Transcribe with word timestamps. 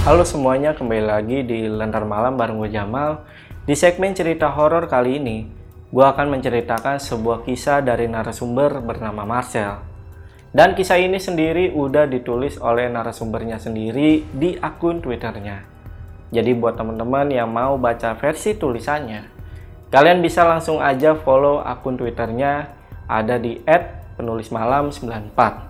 Halo 0.00 0.24
semuanya, 0.24 0.72
kembali 0.72 1.04
lagi 1.04 1.44
di 1.44 1.68
Lentar 1.68 2.08
Malam 2.08 2.40
bareng 2.40 2.56
gue 2.56 2.72
Jamal. 2.72 3.20
Di 3.68 3.76
segmen 3.76 4.16
cerita 4.16 4.48
horor 4.48 4.88
kali 4.88 5.20
ini, 5.20 5.44
gue 5.92 6.00
akan 6.00 6.32
menceritakan 6.32 6.96
sebuah 6.96 7.44
kisah 7.44 7.84
dari 7.84 8.08
narasumber 8.08 8.80
bernama 8.80 9.28
Marcel. 9.28 9.76
Dan 10.56 10.72
kisah 10.72 10.96
ini 10.96 11.20
sendiri 11.20 11.76
udah 11.76 12.08
ditulis 12.08 12.56
oleh 12.64 12.88
narasumbernya 12.88 13.60
sendiri 13.60 14.24
di 14.32 14.56
akun 14.56 15.04
Twitternya. 15.04 15.68
Jadi 16.32 16.48
buat 16.56 16.80
teman-teman 16.80 17.28
yang 17.28 17.52
mau 17.52 17.76
baca 17.76 18.16
versi 18.16 18.56
tulisannya, 18.56 19.28
kalian 19.92 20.24
bisa 20.24 20.48
langsung 20.48 20.80
aja 20.80 21.12
follow 21.12 21.60
akun 21.60 22.00
Twitternya 22.00 22.72
ada 23.04 23.36
di 23.36 23.60
@penulismalam94. 24.16 25.69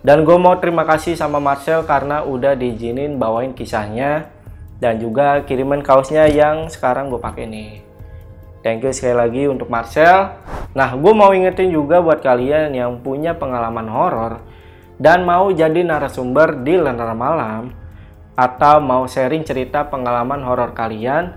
Dan 0.00 0.24
gue 0.24 0.36
mau 0.40 0.56
terima 0.56 0.88
kasih 0.88 1.12
sama 1.12 1.36
Marcel 1.36 1.84
karena 1.84 2.24
udah 2.24 2.56
diizinin 2.56 3.20
bawain 3.20 3.52
kisahnya 3.52 4.32
dan 4.80 4.96
juga 4.96 5.44
kiriman 5.44 5.84
kaosnya 5.84 6.24
yang 6.24 6.72
sekarang 6.72 7.12
gue 7.12 7.20
pakai 7.20 7.44
nih. 7.44 7.72
Thank 8.64 8.84
you 8.84 8.92
sekali 8.96 9.16
lagi 9.16 9.42
untuk 9.48 9.68
Marcel. 9.68 10.40
Nah, 10.72 10.92
gue 10.96 11.12
mau 11.12 11.32
ingetin 11.36 11.68
juga 11.68 12.00
buat 12.00 12.24
kalian 12.24 12.72
yang 12.72 13.00
punya 13.04 13.36
pengalaman 13.36 13.88
horor 13.92 14.40
dan 15.00 15.24
mau 15.24 15.48
jadi 15.48 15.80
narasumber 15.80 16.60
di 16.60 16.76
Lentera 16.76 17.16
Malam 17.16 17.72
atau 18.36 18.80
mau 18.80 19.04
sharing 19.04 19.44
cerita 19.44 19.84
pengalaman 19.88 20.40
horor 20.44 20.72
kalian, 20.72 21.36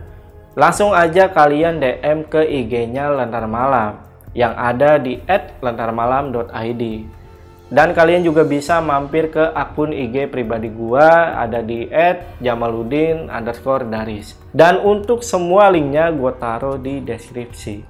langsung 0.55 0.95
aja 0.95 1.31
kalian 1.31 1.79
DM 1.79 2.27
ke 2.27 2.43
IG-nya 2.43 3.11
Lentera 3.11 3.47
Malam 3.47 4.03
yang 4.35 4.55
ada 4.55 4.99
di 4.99 5.19
@lentaramalam.id. 5.59 6.83
Dan 7.73 7.97
kalian 7.97 8.21
juga 8.21 8.45
bisa 8.45 8.77
mampir 8.85 9.33
ke 9.33 9.41
akun 9.49 9.97
IG 9.97 10.29
pribadi 10.29 10.69
gua 10.69 11.33
ada 11.41 11.57
di 11.65 11.89
@jamaludin 12.37 13.33
underscore 13.33 13.89
daris. 13.89 14.37
Dan 14.53 14.77
untuk 14.77 15.25
semua 15.25 15.73
linknya 15.73 16.13
gue 16.13 16.29
taruh 16.37 16.77
di 16.77 17.01
deskripsi. 17.01 17.81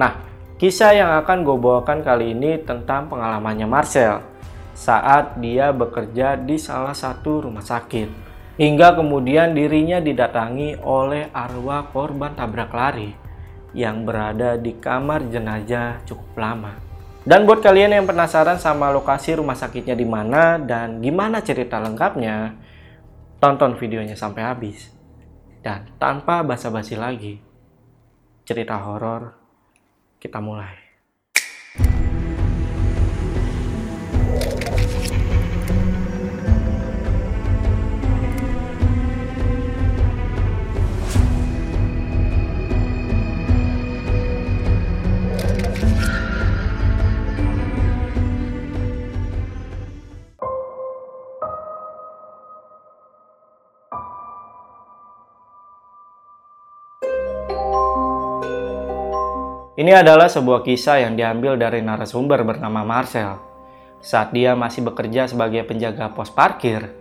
Nah, 0.00 0.16
kisah 0.56 0.96
yang 0.96 1.12
akan 1.20 1.44
gue 1.44 1.52
bawakan 1.52 2.00
kali 2.00 2.32
ini 2.32 2.64
tentang 2.64 3.12
pengalamannya 3.12 3.68
Marcel 3.68 4.24
saat 4.72 5.36
dia 5.36 5.68
bekerja 5.68 6.40
di 6.40 6.56
salah 6.56 6.96
satu 6.96 7.44
rumah 7.44 7.60
sakit. 7.60 8.08
Hingga 8.56 8.96
kemudian 8.96 9.52
dirinya 9.52 10.00
didatangi 10.00 10.80
oleh 10.80 11.28
arwah 11.36 11.92
korban 11.92 12.32
tabrak 12.32 12.72
lari 12.72 13.12
yang 13.76 14.08
berada 14.08 14.56
di 14.56 14.72
kamar 14.80 15.28
jenazah 15.28 16.00
cukup 16.08 16.32
lama. 16.40 16.85
Dan 17.26 17.42
buat 17.42 17.58
kalian 17.58 17.90
yang 17.90 18.06
penasaran 18.06 18.54
sama 18.62 18.94
lokasi 18.94 19.34
rumah 19.34 19.58
sakitnya 19.58 19.98
di 19.98 20.06
mana 20.06 20.62
dan 20.62 21.02
gimana 21.02 21.42
cerita 21.42 21.82
lengkapnya, 21.82 22.54
tonton 23.42 23.74
videonya 23.74 24.14
sampai 24.14 24.46
habis. 24.46 24.94
Dan 25.58 25.90
tanpa 25.98 26.46
basa-basi 26.46 26.94
lagi, 26.94 27.42
cerita 28.46 28.78
horor 28.78 29.34
kita 30.22 30.38
mulai. 30.38 30.85
Ini 59.76 59.92
adalah 59.92 60.32
sebuah 60.32 60.64
kisah 60.64 61.04
yang 61.04 61.20
diambil 61.20 61.60
dari 61.60 61.84
narasumber 61.84 62.40
bernama 62.48 62.80
Marcel 62.80 63.36
saat 64.00 64.32
dia 64.32 64.56
masih 64.56 64.88
bekerja 64.88 65.28
sebagai 65.28 65.68
penjaga 65.68 66.08
pos 66.16 66.32
parkir 66.32 66.96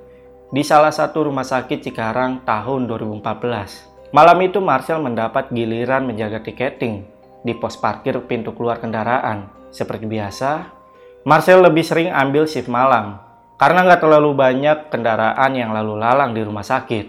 di 0.52 0.60
salah 0.60 0.92
satu 0.92 1.32
rumah 1.32 1.48
sakit 1.48 1.80
Cikarang 1.80 2.44
tahun 2.44 2.84
2014. 2.92 4.12
Malam 4.12 4.38
itu 4.44 4.60
Marcel 4.60 5.00
mendapat 5.00 5.56
giliran 5.56 6.04
menjaga 6.04 6.44
tiketing 6.44 7.08
di 7.48 7.56
pos 7.56 7.80
parkir 7.80 8.20
pintu 8.28 8.52
keluar 8.52 8.84
kendaraan. 8.84 9.48
Seperti 9.72 10.04
biasa, 10.04 10.68
Marcel 11.24 11.64
lebih 11.64 11.88
sering 11.88 12.12
ambil 12.12 12.44
shift 12.44 12.68
malam 12.68 13.24
karena 13.56 13.88
nggak 13.88 14.04
terlalu 14.04 14.36
banyak 14.36 14.92
kendaraan 14.92 15.52
yang 15.56 15.72
lalu 15.72 15.96
lalang 15.96 16.36
di 16.36 16.44
rumah 16.44 16.68
sakit. 16.68 17.08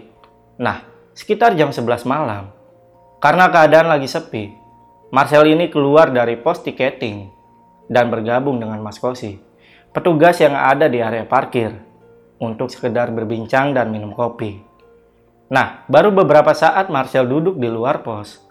Nah, 0.63 0.79
sekitar 1.11 1.59
jam 1.59 1.75
11 1.75 2.07
malam, 2.07 2.55
karena 3.19 3.51
keadaan 3.51 3.91
lagi 3.91 4.07
sepi, 4.07 4.66
Marcel 5.07 5.47
ini 5.47 5.71
keluar 5.71 6.11
dari 6.11 6.35
pos 6.35 6.59
tiketing 6.59 7.31
dan 7.87 8.11
bergabung 8.11 8.59
dengan 8.59 8.83
Mas 8.83 8.99
Kosi, 8.99 9.39
petugas 9.95 10.35
yang 10.43 10.51
ada 10.51 10.91
di 10.91 10.99
area 10.99 11.23
parkir, 11.23 11.71
untuk 12.43 12.67
sekedar 12.67 13.15
berbincang 13.15 13.71
dan 13.71 13.87
minum 13.87 14.11
kopi. 14.11 14.59
Nah, 15.47 15.87
baru 15.87 16.11
beberapa 16.11 16.51
saat 16.51 16.91
Marcel 16.91 17.23
duduk 17.23 17.55
di 17.55 17.71
luar 17.71 18.03
pos. 18.03 18.43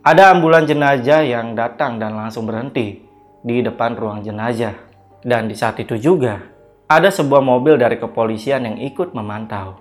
Ada 0.00 0.32
ambulan 0.32 0.64
jenazah 0.64 1.20
yang 1.28 1.52
datang 1.52 2.00
dan 2.00 2.16
langsung 2.16 2.48
berhenti 2.48 3.04
di 3.44 3.60
depan 3.60 3.92
ruang 3.92 4.24
jenazah. 4.24 4.80
Dan 5.20 5.44
di 5.44 5.52
saat 5.52 5.76
itu 5.76 6.00
juga, 6.00 6.40
ada 6.88 7.12
sebuah 7.12 7.44
mobil 7.44 7.76
dari 7.76 8.00
kepolisian 8.00 8.64
yang 8.64 8.80
ikut 8.80 9.12
memantau. 9.12 9.76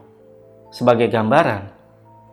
Sebagai 0.75 1.07
gambaran, 1.07 1.71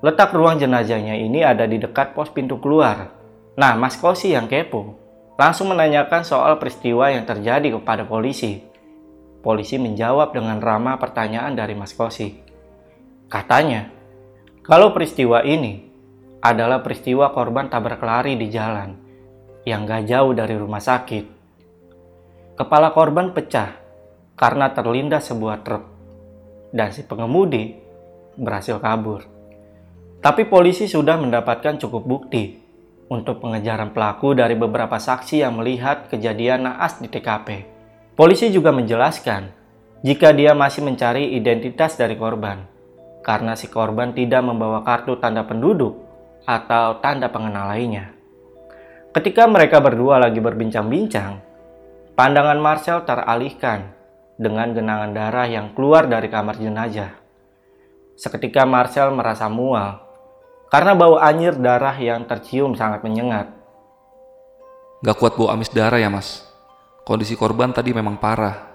letak 0.02 0.34
ruang 0.34 0.58
jenazahnya 0.58 1.14
ini 1.14 1.46
ada 1.46 1.62
di 1.62 1.78
dekat 1.78 2.10
pos 2.10 2.34
pintu 2.34 2.58
keluar 2.58 3.22
Nah, 3.54 3.78
Mas 3.78 3.94
Kosi 3.94 4.34
yang 4.34 4.50
kepo 4.50 4.98
langsung 5.38 5.70
menanyakan 5.70 6.26
soal 6.26 6.58
peristiwa 6.58 7.10
yang 7.14 7.22
terjadi 7.22 7.78
kepada 7.78 8.02
polisi. 8.02 8.58
Polisi 9.46 9.78
menjawab 9.78 10.34
dengan 10.34 10.58
ramah 10.58 10.98
pertanyaan 10.98 11.54
dari 11.54 11.78
Mas 11.78 11.94
Kosi. 11.94 12.34
Katanya, 13.30 13.90
kalau 14.66 14.90
peristiwa 14.90 15.46
ini 15.46 15.86
adalah 16.42 16.82
peristiwa 16.82 17.30
korban 17.30 17.70
tabrak 17.70 18.02
lari 18.02 18.34
di 18.34 18.50
jalan 18.50 18.90
yang 19.62 19.86
gak 19.86 20.10
jauh 20.10 20.34
dari 20.34 20.58
rumah 20.58 20.82
sakit. 20.82 21.24
Kepala 22.58 22.90
korban 22.90 23.30
pecah 23.30 23.70
karena 24.34 24.74
terlindas 24.74 25.30
sebuah 25.30 25.62
truk 25.62 25.84
dan 26.74 26.90
si 26.90 27.06
pengemudi 27.06 27.78
berhasil 28.34 28.82
kabur. 28.82 29.22
Tapi 30.18 30.42
polisi 30.48 30.90
sudah 30.90 31.20
mendapatkan 31.20 31.78
cukup 31.78 32.02
bukti 32.02 32.63
untuk 33.08 33.44
pengejaran 33.44 33.92
pelaku 33.92 34.32
dari 34.32 34.56
beberapa 34.56 34.96
saksi 34.96 35.44
yang 35.44 35.60
melihat 35.60 36.08
kejadian 36.08 36.68
naas 36.68 36.96
di 37.00 37.08
TKP. 37.08 37.68
Polisi 38.14 38.48
juga 38.48 38.70
menjelaskan 38.70 39.50
jika 40.04 40.30
dia 40.36 40.52
masih 40.52 40.84
mencari 40.86 41.34
identitas 41.34 41.96
dari 41.96 42.14
korban 42.14 42.64
karena 43.24 43.56
si 43.56 43.72
korban 43.72 44.12
tidak 44.12 44.44
membawa 44.44 44.84
kartu 44.84 45.16
tanda 45.16 45.42
penduduk 45.48 45.96
atau 46.44 47.00
tanda 47.00 47.32
pengenal 47.32 47.72
lainnya. 47.72 48.12
Ketika 49.16 49.48
mereka 49.48 49.80
berdua 49.80 50.20
lagi 50.20 50.44
berbincang-bincang, 50.44 51.40
pandangan 52.12 52.60
Marcel 52.60 53.00
teralihkan 53.08 53.96
dengan 54.36 54.76
genangan 54.76 55.16
darah 55.16 55.48
yang 55.48 55.72
keluar 55.72 56.04
dari 56.04 56.28
kamar 56.28 56.60
jenazah. 56.60 57.16
Seketika 58.14 58.68
Marcel 58.68 59.10
merasa 59.10 59.48
mual 59.48 60.03
karena 60.74 60.90
bau 60.98 61.22
anyir 61.22 61.54
darah 61.54 61.94
yang 61.94 62.26
tercium 62.26 62.74
sangat 62.74 63.06
menyengat. 63.06 63.46
Gak 65.06 65.22
kuat 65.22 65.38
bau 65.38 65.46
amis 65.46 65.70
darah 65.70 66.02
ya 66.02 66.10
mas. 66.10 66.42
Kondisi 67.06 67.38
korban 67.38 67.70
tadi 67.70 67.94
memang 67.94 68.18
parah. 68.18 68.74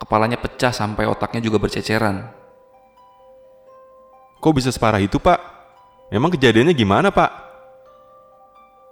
Kepalanya 0.00 0.40
pecah 0.40 0.72
sampai 0.72 1.04
otaknya 1.04 1.44
juga 1.44 1.60
berceceran. 1.60 2.32
Kok 4.40 4.54
bisa 4.56 4.72
separah 4.72 5.04
itu 5.04 5.20
pak? 5.20 5.36
Memang 6.08 6.32
kejadiannya 6.32 6.72
gimana 6.72 7.12
pak? 7.12 7.28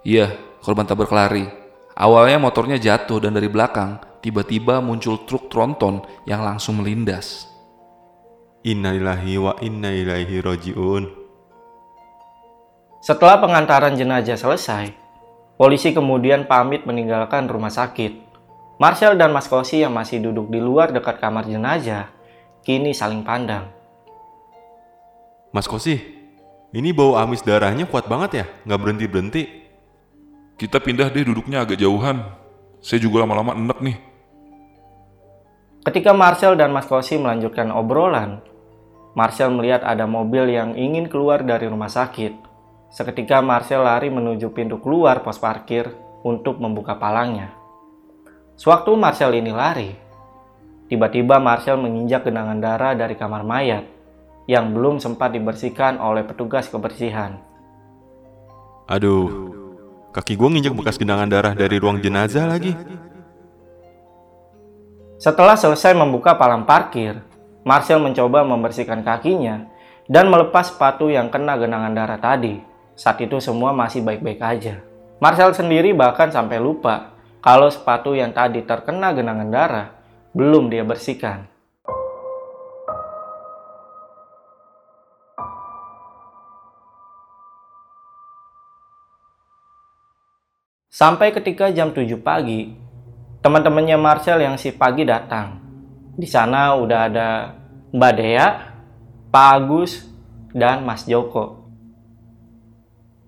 Iya, 0.05 0.37
korban 0.61 0.85
tabrak 0.85 1.09
lari. 1.09 1.49
Awalnya 1.97 2.37
motornya 2.37 2.77
jatuh 2.77 3.17
dan 3.17 3.33
dari 3.33 3.49
belakang 3.49 3.97
tiba-tiba 4.21 4.77
muncul 4.77 5.25
truk 5.25 5.49
tronton 5.49 6.05
yang 6.29 6.45
langsung 6.45 6.85
melindas. 6.85 7.49
Innalillahi 8.61 9.41
wa 9.41 9.57
inna 9.57 9.89
ilaihi 9.89 10.37
roji'un. 10.37 11.22
Setelah 13.03 13.35
pengantaran 13.35 13.99
jenazah 13.99 14.39
selesai, 14.39 14.95
polisi 15.59 15.91
kemudian 15.91 16.47
pamit 16.47 16.87
meninggalkan 16.87 17.51
rumah 17.51 17.67
sakit. 17.67 18.15
Marcel 18.79 19.19
dan 19.19 19.35
Mas 19.35 19.51
Kosi 19.51 19.83
yang 19.83 19.91
masih 19.91 20.23
duduk 20.23 20.47
di 20.47 20.63
luar 20.63 20.95
dekat 20.95 21.19
kamar 21.19 21.43
jenazah 21.43 22.07
kini 22.63 22.95
saling 22.95 23.27
pandang. 23.27 23.67
Mas 25.51 25.67
Kosi, 25.67 25.99
ini 26.71 26.95
bau 26.95 27.19
amis 27.19 27.43
darahnya 27.43 27.83
kuat 27.91 28.07
banget 28.07 28.31
ya? 28.39 28.45
Nggak 28.63 28.79
berhenti-berhenti. 28.79 29.43
Kita 30.55 30.79
pindah 30.79 31.11
deh 31.11 31.27
duduknya 31.27 31.67
agak 31.67 31.83
jauhan. 31.83 32.23
Saya 32.79 33.03
juga 33.03 33.27
lama-lama 33.27 33.51
enek 33.51 33.79
nih. 33.83 33.97
Ketika 35.83 36.15
Marcel 36.15 36.55
dan 36.55 36.71
Mas 36.71 36.87
Kosi 36.87 37.19
melanjutkan 37.19 37.67
obrolan, 37.67 38.39
Marcel 39.11 39.51
melihat 39.51 39.83
ada 39.83 40.07
mobil 40.07 40.55
yang 40.55 40.71
ingin 40.79 41.11
keluar 41.11 41.43
dari 41.43 41.67
rumah 41.67 41.91
sakit. 41.91 42.52
Seketika 42.93 43.41
Marcel 43.41 43.81
lari 43.81 44.13
menuju 44.13 44.53
pintu 44.53 44.77
keluar 44.77 45.25
pos 45.25 45.41
parkir 45.41 45.89
untuk 46.21 46.61
membuka 46.61 46.93
palangnya. 46.93 47.49
Sewaktu 48.53 48.93
Marcel 48.93 49.33
ini 49.33 49.49
lari, 49.49 49.89
tiba-tiba 50.93 51.41
Marcel 51.41 51.81
menginjak 51.81 52.29
genangan 52.29 52.61
darah 52.61 52.93
dari 52.93 53.17
kamar 53.17 53.41
mayat 53.41 53.89
yang 54.45 54.77
belum 54.77 55.01
sempat 55.01 55.33
dibersihkan 55.33 55.97
oleh 55.97 56.21
petugas 56.21 56.69
kebersihan. 56.69 57.41
Aduh, 58.85 59.49
kaki 60.13 60.37
gue 60.37 60.49
nginjek 60.53 60.77
bekas 60.77 61.01
genangan 61.01 61.33
darah 61.33 61.57
dari 61.57 61.81
ruang 61.81 61.97
jenazah 61.97 62.45
lagi. 62.45 62.77
Setelah 65.17 65.57
selesai 65.57 65.97
membuka 65.97 66.37
palang 66.37 66.61
parkir, 66.61 67.17
Marcel 67.65 67.97
mencoba 67.97 68.45
membersihkan 68.45 69.01
kakinya 69.01 69.65
dan 70.05 70.29
melepas 70.29 70.69
sepatu 70.69 71.09
yang 71.09 71.33
kena 71.33 71.57
genangan 71.57 71.97
darah 71.97 72.21
tadi. 72.21 72.72
Saat 72.93 73.25
itu 73.25 73.41
semua 73.41 73.73
masih 73.73 74.05
baik-baik 74.05 74.41
aja. 74.41 74.77
Marcel 75.17 75.55
sendiri 75.55 75.95
bahkan 75.97 76.29
sampai 76.29 76.61
lupa 76.61 77.13
kalau 77.41 77.71
sepatu 77.71 78.13
yang 78.13 78.29
tadi 78.35 78.61
terkena 78.61 79.09
genangan 79.15 79.49
darah 79.49 79.87
belum 80.33 80.69
dia 80.69 80.85
bersihkan. 80.85 81.49
Sampai 90.93 91.33
ketika 91.33 91.73
jam 91.73 91.89
7 91.89 92.21
pagi, 92.21 92.69
teman-temannya 93.41 93.97
Marcel 93.97 94.45
yang 94.45 94.61
si 94.61 94.69
pagi 94.69 95.01
datang. 95.01 95.57
Di 96.13 96.29
sana 96.29 96.77
udah 96.77 96.99
ada 97.09 97.29
Mbak 97.89 98.13
Dea, 98.13 98.47
Pak 99.33 99.49
Agus, 99.57 100.05
dan 100.53 100.85
Mas 100.85 101.09
Joko. 101.09 101.62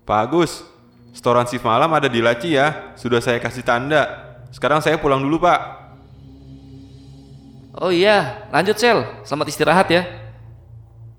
Pak 0.06 0.30
Agus, 0.30 0.62
setoran 1.10 1.50
shift 1.50 1.66
malam 1.66 1.90
ada 1.90 2.06
di 2.06 2.22
laci 2.22 2.54
ya. 2.54 2.94
Sudah 2.94 3.18
saya 3.18 3.42
kasih 3.42 3.66
tanda. 3.66 4.06
Sekarang 4.54 4.78
saya 4.78 4.94
pulang 5.02 5.18
dulu, 5.18 5.42
Pak. 5.42 5.60
Oh 7.74 7.90
iya, 7.90 8.46
lanjut 8.54 8.78
Sel. 8.78 9.02
Selamat 9.26 9.50
istirahat 9.50 9.90
ya. 9.90 10.06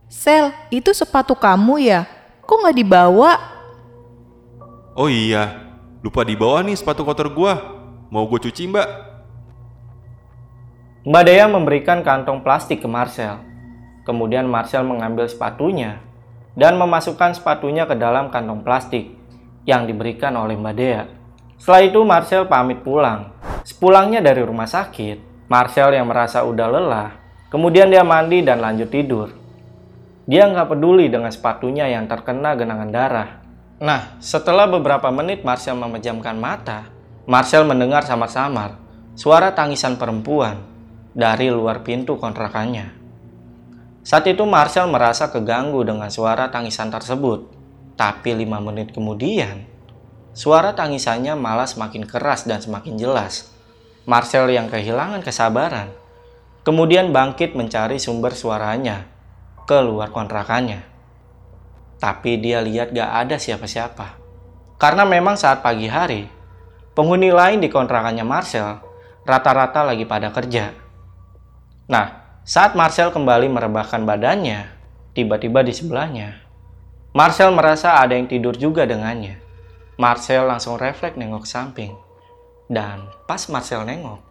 Sel, 0.08 0.56
itu 0.72 0.96
sepatu 0.96 1.36
kamu 1.36 1.84
ya? 1.84 2.08
Kok 2.48 2.58
nggak 2.64 2.78
dibawa? 2.80 3.32
Oh 4.96 5.12
iya, 5.12 5.68
lupa 6.00 6.24
dibawa 6.24 6.64
nih 6.64 6.80
sepatu 6.80 7.04
kotor 7.04 7.28
gua. 7.28 7.60
Mau 8.08 8.24
gue 8.24 8.40
cuci, 8.40 8.72
Mbak? 8.72 8.88
Mbak 11.04 11.24
Dea 11.28 11.46
memberikan 11.52 12.00
kantong 12.08 12.40
plastik 12.40 12.80
ke 12.80 12.88
Marcel. 12.88 13.36
Kemudian 14.08 14.48
Marcel 14.48 14.88
mengambil 14.88 15.28
sepatunya 15.28 16.07
dan 16.58 16.74
memasukkan 16.82 17.38
sepatunya 17.38 17.86
ke 17.86 17.94
dalam 17.94 18.34
kantong 18.34 18.66
plastik 18.66 19.14
yang 19.70 19.86
diberikan 19.86 20.34
oleh 20.34 20.58
Mbak 20.58 20.74
Dea. 20.74 21.06
Setelah 21.62 21.82
itu 21.86 22.00
Marcel 22.02 22.50
pamit 22.50 22.82
pulang. 22.82 23.30
Sepulangnya 23.62 24.26
dari 24.26 24.42
rumah 24.42 24.66
sakit, 24.66 25.46
Marcel 25.46 25.94
yang 25.94 26.10
merasa 26.10 26.42
udah 26.42 26.68
lelah, 26.68 27.12
kemudian 27.54 27.94
dia 27.94 28.02
mandi 28.02 28.42
dan 28.42 28.58
lanjut 28.58 28.90
tidur. 28.90 29.30
Dia 30.26 30.50
nggak 30.50 30.74
peduli 30.74 31.08
dengan 31.08 31.30
sepatunya 31.30 31.88
yang 31.88 32.10
terkena 32.10 32.58
genangan 32.58 32.92
darah. 32.92 33.30
Nah, 33.78 34.18
setelah 34.18 34.66
beberapa 34.66 35.14
menit 35.14 35.46
Marcel 35.46 35.78
memejamkan 35.78 36.36
mata, 36.36 36.90
Marcel 37.30 37.68
mendengar 37.68 38.02
samar-samar 38.02 38.80
suara 39.14 39.54
tangisan 39.54 40.00
perempuan 40.00 40.58
dari 41.14 41.54
luar 41.54 41.86
pintu 41.86 42.18
kontrakannya. 42.18 42.97
Saat 44.08 44.24
itu 44.24 44.48
Marcel 44.48 44.88
merasa 44.88 45.28
keganggu 45.28 45.84
dengan 45.84 46.08
suara 46.08 46.48
tangisan 46.48 46.88
tersebut. 46.88 47.44
Tapi 48.00 48.40
lima 48.40 48.64
menit 48.64 48.96
kemudian, 48.96 49.68
suara 50.32 50.72
tangisannya 50.72 51.36
malah 51.36 51.68
semakin 51.68 52.08
keras 52.08 52.48
dan 52.48 52.64
semakin 52.64 52.96
jelas. 52.96 53.52
Marcel 54.08 54.48
yang 54.48 54.72
kehilangan 54.72 55.20
kesabaran, 55.20 55.92
kemudian 56.64 57.12
bangkit 57.12 57.52
mencari 57.52 58.00
sumber 58.00 58.32
suaranya 58.32 59.12
ke 59.68 59.76
luar 59.84 60.16
kontrakannya. 60.16 60.88
Tapi 62.00 62.40
dia 62.40 62.64
lihat 62.64 62.96
gak 62.96 63.12
ada 63.12 63.36
siapa-siapa. 63.36 64.16
Karena 64.80 65.04
memang 65.04 65.36
saat 65.36 65.60
pagi 65.60 65.92
hari, 65.92 66.32
penghuni 66.96 67.28
lain 67.28 67.60
di 67.60 67.68
kontrakannya 67.68 68.24
Marcel 68.24 68.80
rata-rata 69.28 69.84
lagi 69.84 70.08
pada 70.08 70.32
kerja. 70.32 70.72
Nah, 71.92 72.27
saat 72.48 72.80
Marcel 72.80 73.12
kembali 73.12 73.52
merebahkan 73.52 74.08
badannya, 74.08 74.72
tiba-tiba 75.12 75.68
di 75.68 75.76
sebelahnya, 75.76 76.40
Marcel 77.12 77.52
merasa 77.52 78.00
ada 78.00 78.16
yang 78.16 78.32
tidur 78.32 78.56
juga 78.56 78.88
dengannya. 78.88 79.36
Marcel 80.00 80.48
langsung 80.48 80.80
refleks 80.80 81.20
nengok 81.20 81.44
samping. 81.44 81.92
Dan 82.72 83.12
pas 83.28 83.44
Marcel 83.52 83.84
nengok, 83.84 84.24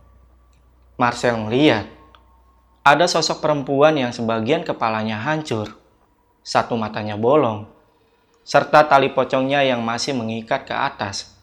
Marcel 0.97 1.37
melihat 1.37 1.85
ada 2.89 3.05
sosok 3.05 3.45
perempuan 3.45 4.01
yang 4.01 4.17
sebagian 4.17 4.65
kepalanya 4.65 5.21
hancur, 5.21 5.77
satu 6.41 6.73
matanya 6.73 7.21
bolong, 7.21 7.69
serta 8.49 8.89
tali 8.89 9.13
pocongnya 9.13 9.61
yang 9.61 9.85
masih 9.85 10.17
mengikat 10.17 10.65
ke 10.65 10.73
atas 10.73 11.37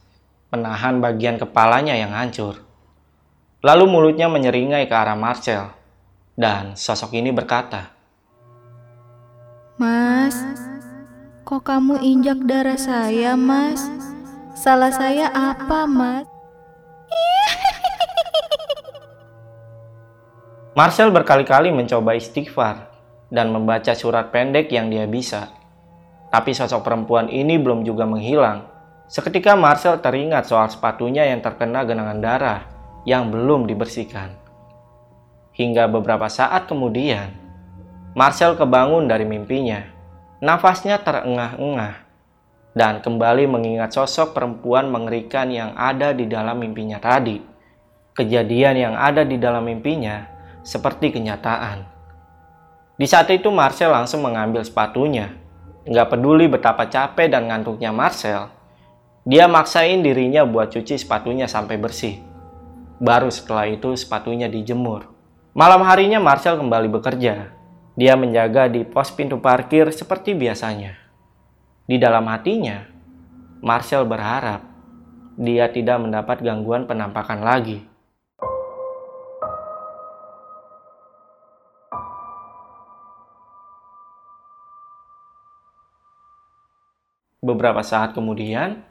menahan 0.50 0.98
bagian 0.98 1.38
kepalanya 1.38 1.94
yang 1.94 2.18
hancur. 2.18 2.66
Lalu 3.62 3.86
mulutnya 3.86 4.26
menyeringai 4.26 4.90
ke 4.90 4.96
arah 4.98 5.14
Marcel, 5.14 5.83
dan 6.34 6.74
sosok 6.78 7.14
ini 7.18 7.34
berkata, 7.34 7.90
Mas, 9.78 10.38
kok 11.46 11.64
kamu 11.66 11.98
injak 12.02 12.38
darah 12.46 12.78
saya, 12.78 13.34
Mas? 13.34 13.90
Salah 14.54 14.94
saya 14.94 15.34
apa, 15.34 15.90
Mas? 15.90 16.30
Marcel 20.78 21.10
berkali-kali 21.14 21.72
mencoba 21.74 22.16
istighfar 22.18 22.88
dan 23.34 23.52
membaca 23.54 23.96
surat 23.98 24.32
pendek 24.34 24.72
yang 24.74 24.90
dia 24.94 25.08
bisa. 25.10 25.48
Tapi 26.34 26.54
sosok 26.54 26.82
perempuan 26.82 27.30
ini 27.30 27.58
belum 27.62 27.86
juga 27.86 28.06
menghilang 28.10 28.74
Seketika 29.14 29.54
Marcel 29.54 30.02
teringat 30.02 30.50
soal 30.50 30.74
sepatunya 30.74 31.28
yang 31.28 31.44
terkena 31.44 31.86
genangan 31.86 32.18
darah 32.18 32.62
yang 33.04 33.30
belum 33.30 33.70
dibersihkan. 33.70 34.43
Hingga 35.54 35.86
beberapa 35.86 36.26
saat 36.30 36.66
kemudian, 36.66 37.30
Marcel 38.18 38.58
kebangun 38.58 39.06
dari 39.06 39.26
mimpinya. 39.26 39.86
Nafasnya 40.42 41.00
terengah-engah 41.00 42.04
dan 42.74 43.06
kembali 43.06 43.46
mengingat 43.46 43.94
sosok 43.94 44.34
perempuan 44.34 44.90
mengerikan 44.90 45.54
yang 45.54 45.78
ada 45.78 46.12
di 46.12 46.26
dalam 46.26 46.58
mimpinya 46.58 46.98
tadi. 46.98 47.38
Kejadian 48.14 48.76
yang 48.78 48.96
ada 48.98 49.22
di 49.22 49.38
dalam 49.38 49.66
mimpinya 49.66 50.26
seperti 50.66 51.14
kenyataan. 51.14 51.86
Di 52.98 53.06
saat 53.10 53.30
itu 53.30 53.50
Marcel 53.50 53.94
langsung 53.94 54.26
mengambil 54.26 54.62
sepatunya. 54.66 55.34
Nggak 55.86 56.18
peduli 56.18 56.50
betapa 56.50 56.90
capek 56.90 57.30
dan 57.30 57.50
ngantuknya 57.50 57.90
Marcel, 57.94 58.50
dia 59.24 59.46
maksain 59.48 60.02
dirinya 60.02 60.44
buat 60.44 60.74
cuci 60.74 60.98
sepatunya 60.98 61.46
sampai 61.46 61.78
bersih. 61.78 62.20
Baru 62.98 63.30
setelah 63.30 63.70
itu 63.70 63.94
sepatunya 63.96 64.48
dijemur. 64.50 65.13
Malam 65.54 65.86
harinya 65.86 66.18
Marcel 66.18 66.58
kembali 66.58 66.90
bekerja. 66.90 67.54
Dia 67.94 68.18
menjaga 68.18 68.66
di 68.66 68.82
pos 68.82 69.14
pintu 69.14 69.38
parkir 69.38 69.86
seperti 69.94 70.34
biasanya. 70.34 70.98
Di 71.86 72.02
dalam 72.02 72.26
hatinya, 72.26 72.90
Marcel 73.62 74.02
berharap 74.02 74.66
dia 75.38 75.70
tidak 75.70 76.02
mendapat 76.02 76.42
gangguan 76.42 76.90
penampakan 76.90 77.46
lagi. 77.46 77.86
Beberapa 87.46 87.86
saat 87.86 88.18
kemudian, 88.18 88.82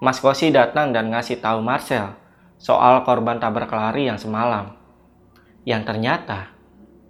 Mas 0.00 0.24
Kosi 0.24 0.48
datang 0.48 0.96
dan 0.96 1.12
ngasih 1.12 1.36
tahu 1.44 1.60
Marcel 1.60 2.16
soal 2.56 3.04
korban 3.04 3.36
tabrak 3.36 3.68
lari 3.68 4.08
yang 4.08 4.16
semalam. 4.16 4.77
Yang 5.66 5.82
ternyata 5.88 6.54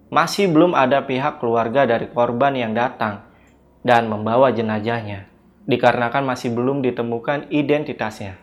masih 0.09 0.49
belum 0.49 0.73
ada 0.73 1.05
pihak 1.05 1.41
keluarga 1.41 1.85
dari 1.85 2.09
korban 2.09 2.57
yang 2.57 2.73
datang 2.73 3.29
dan 3.85 4.09
membawa 4.09 4.53
jenazahnya, 4.53 5.29
dikarenakan 5.69 6.25
masih 6.25 6.53
belum 6.53 6.81
ditemukan 6.81 7.53
identitasnya. 7.53 8.41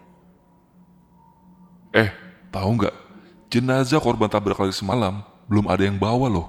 Eh, 1.95 2.09
tahu 2.53 2.69
nggak? 2.81 2.95
Jenazah 3.49 4.01
korban 4.03 4.29
tabrak 4.29 4.59
lari 4.59 4.75
semalam 4.75 5.23
belum 5.49 5.65
ada 5.69 5.85
yang 5.85 5.97
bawa 5.97 6.27
loh. 6.27 6.47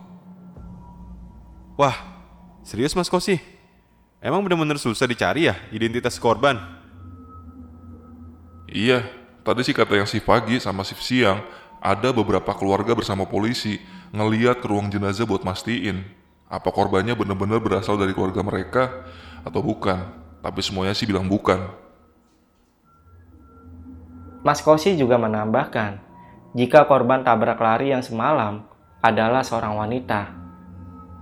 Wah, 1.76 1.96
serius 2.64 2.96
Mas 2.96 3.12
Kosi? 3.12 3.36
Emang 4.20 4.40
bener-bener 4.40 4.80
susah 4.80 5.04
dicari 5.04 5.46
ya 5.46 5.54
identitas 5.68 6.16
korban? 6.16 6.56
Iya, 8.66 9.04
tadi 9.44 9.62
sih 9.62 9.76
kata 9.76 9.94
yang 9.94 10.08
shift 10.08 10.26
pagi 10.26 10.58
sama 10.58 10.82
shift 10.82 11.04
siang, 11.04 11.44
ada 11.80 12.10
beberapa 12.12 12.52
keluarga 12.56 12.96
bersama 12.96 13.24
polisi 13.28 13.80
ngeliat 14.14 14.62
ke 14.62 14.66
ruang 14.66 14.88
jenazah 14.88 15.26
buat 15.28 15.42
mastiin 15.42 16.04
apa 16.46 16.70
korbannya 16.70 17.18
bener-bener 17.18 17.58
berasal 17.58 17.98
dari 17.98 18.14
keluarga 18.14 18.42
mereka 18.46 18.84
atau 19.42 19.60
bukan. 19.62 19.98
Tapi 20.42 20.60
semuanya 20.62 20.94
sih 20.94 21.06
bilang 21.06 21.26
bukan. 21.26 21.58
Mas 24.46 24.62
Kosi 24.62 24.94
juga 24.94 25.18
menambahkan, 25.18 25.98
jika 26.54 26.86
korban 26.86 27.26
tabrak 27.26 27.58
lari 27.58 27.90
yang 27.90 28.06
semalam 28.06 28.62
adalah 29.02 29.42
seorang 29.42 29.74
wanita. 29.74 30.30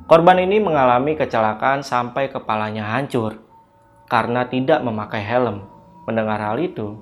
Korban 0.04 0.44
ini 0.44 0.60
mengalami 0.60 1.16
kecelakaan 1.16 1.80
sampai 1.80 2.28
kepalanya 2.28 2.84
hancur 2.84 3.40
karena 4.12 4.44
tidak 4.44 4.84
memakai 4.84 5.24
helm. 5.24 5.64
Mendengar 6.04 6.36
hal 6.36 6.60
itu, 6.60 7.00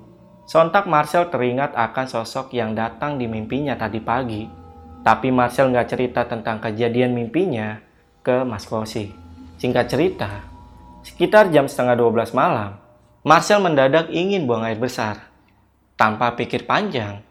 sontak 0.53 0.85
Marcel 0.85 1.33
teringat 1.33 1.73
akan 1.73 2.05
sosok 2.05 2.53
yang 2.53 2.77
datang 2.77 3.17
di 3.17 3.25
mimpinya 3.25 3.73
tadi 3.73 3.97
pagi. 3.97 4.45
Tapi 5.01 5.33
Marcel 5.33 5.73
nggak 5.73 5.89
cerita 5.89 6.29
tentang 6.29 6.61
kejadian 6.61 7.17
mimpinya 7.17 7.81
ke 8.21 8.45
Mas 8.45 8.69
Kosi. 8.69 9.09
Singkat 9.57 9.89
cerita, 9.89 10.45
sekitar 11.01 11.49
jam 11.49 11.65
setengah 11.65 11.97
12 11.97 12.37
malam, 12.37 12.77
Marcel 13.25 13.65
mendadak 13.65 14.13
ingin 14.13 14.45
buang 14.45 14.61
air 14.61 14.77
besar. 14.77 15.25
Tanpa 15.97 16.37
pikir 16.37 16.69
panjang, 16.69 17.25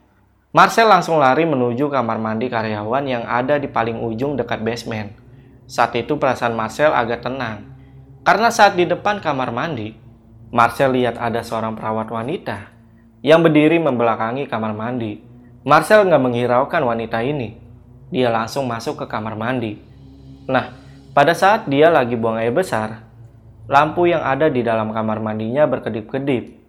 Marcel 0.51 0.91
langsung 0.91 1.23
lari 1.23 1.47
menuju 1.47 1.95
kamar 1.95 2.19
mandi 2.19 2.51
karyawan 2.51 3.07
yang 3.07 3.23
ada 3.23 3.55
di 3.55 3.71
paling 3.71 4.03
ujung 4.03 4.35
dekat 4.35 4.67
basement. 4.67 5.15
Saat 5.71 5.95
itu 5.95 6.19
perasaan 6.19 6.59
Marcel 6.59 6.91
agak 6.91 7.23
tenang, 7.23 7.71
karena 8.27 8.51
saat 8.51 8.75
di 8.75 8.83
depan 8.83 9.23
kamar 9.23 9.55
mandi, 9.55 9.95
Marcel 10.51 10.91
lihat 10.91 11.23
ada 11.23 11.47
seorang 11.47 11.79
perawat 11.79 12.11
wanita 12.11 12.72
yang 13.23 13.41
berdiri 13.41 13.79
membelakangi 13.79 14.51
kamar 14.51 14.75
mandi. 14.77 15.23
Marcel 15.63 16.05
nggak 16.05 16.23
menghiraukan 16.23 16.83
wanita 16.83 17.23
ini. 17.23 17.55
Dia 18.11 18.29
langsung 18.29 18.67
masuk 18.69 19.03
ke 19.03 19.07
kamar 19.09 19.39
mandi. 19.39 19.79
Nah, 20.51 20.75
pada 21.15 21.33
saat 21.33 21.71
dia 21.71 21.89
lagi 21.89 22.19
buang 22.19 22.37
air 22.37 22.53
besar, 22.53 23.07
lampu 23.71 24.11
yang 24.11 24.21
ada 24.21 24.51
di 24.51 24.61
dalam 24.61 24.91
kamar 24.91 25.23
mandinya 25.23 25.65
berkedip-kedip 25.65 26.63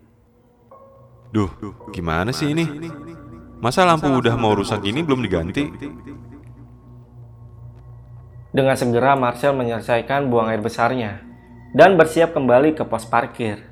Duh, 1.33 1.49
gimana 1.89 2.29
sih 2.29 2.53
ini? 2.53 2.61
Masa 3.57 3.81
lampu 3.89 4.05
udah 4.05 4.37
mau 4.37 4.53
rusak 4.53 4.85
ini 4.85 5.01
belum 5.01 5.25
diganti? 5.25 5.65
Dengan 8.53 8.77
segera 8.77 9.17
Marcel 9.17 9.57
menyelesaikan 9.57 10.29
buang 10.29 10.53
air 10.53 10.61
besarnya 10.61 11.25
dan 11.73 11.97
bersiap 11.97 12.37
kembali 12.37 12.77
ke 12.77 12.85
pos 12.85 13.09
parkir. 13.09 13.65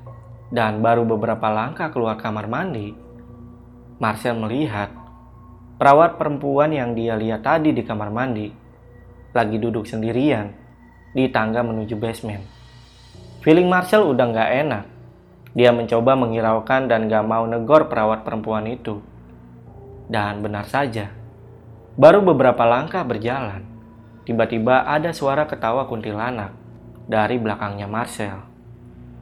Dan 0.52 0.84
baru 0.84 1.08
beberapa 1.08 1.48
langkah 1.48 1.88
keluar 1.88 2.20
kamar 2.20 2.44
mandi, 2.44 2.92
Marcel 3.96 4.36
melihat 4.36 4.92
perawat 5.80 6.20
perempuan 6.20 6.76
yang 6.76 6.92
dia 6.92 7.16
lihat 7.16 7.40
tadi 7.40 7.72
di 7.72 7.80
kamar 7.80 8.12
mandi 8.12 8.52
lagi 9.32 9.56
duduk 9.56 9.88
sendirian 9.88 10.52
di 11.16 11.32
tangga 11.32 11.64
menuju 11.64 11.96
basement. 11.96 12.44
Feeling 13.40 13.64
Marcel 13.64 14.04
udah 14.04 14.26
nggak 14.28 14.50
enak. 14.60 14.84
Dia 15.56 15.72
mencoba 15.72 16.16
menghiraukan 16.16 16.88
dan 16.88 17.12
gak 17.12 17.28
mau 17.28 17.44
negor 17.44 17.88
perawat 17.92 18.24
perempuan 18.24 18.64
itu. 18.68 19.04
Dan 20.08 20.40
benar 20.40 20.64
saja, 20.64 21.12
baru 21.96 22.24
beberapa 22.24 22.64
langkah 22.64 23.04
berjalan, 23.04 23.64
tiba-tiba 24.24 24.88
ada 24.88 25.12
suara 25.12 25.44
ketawa 25.44 25.84
kuntilanak 25.88 26.56
dari 27.04 27.36
belakangnya 27.36 27.84
Marcel. 27.84 28.51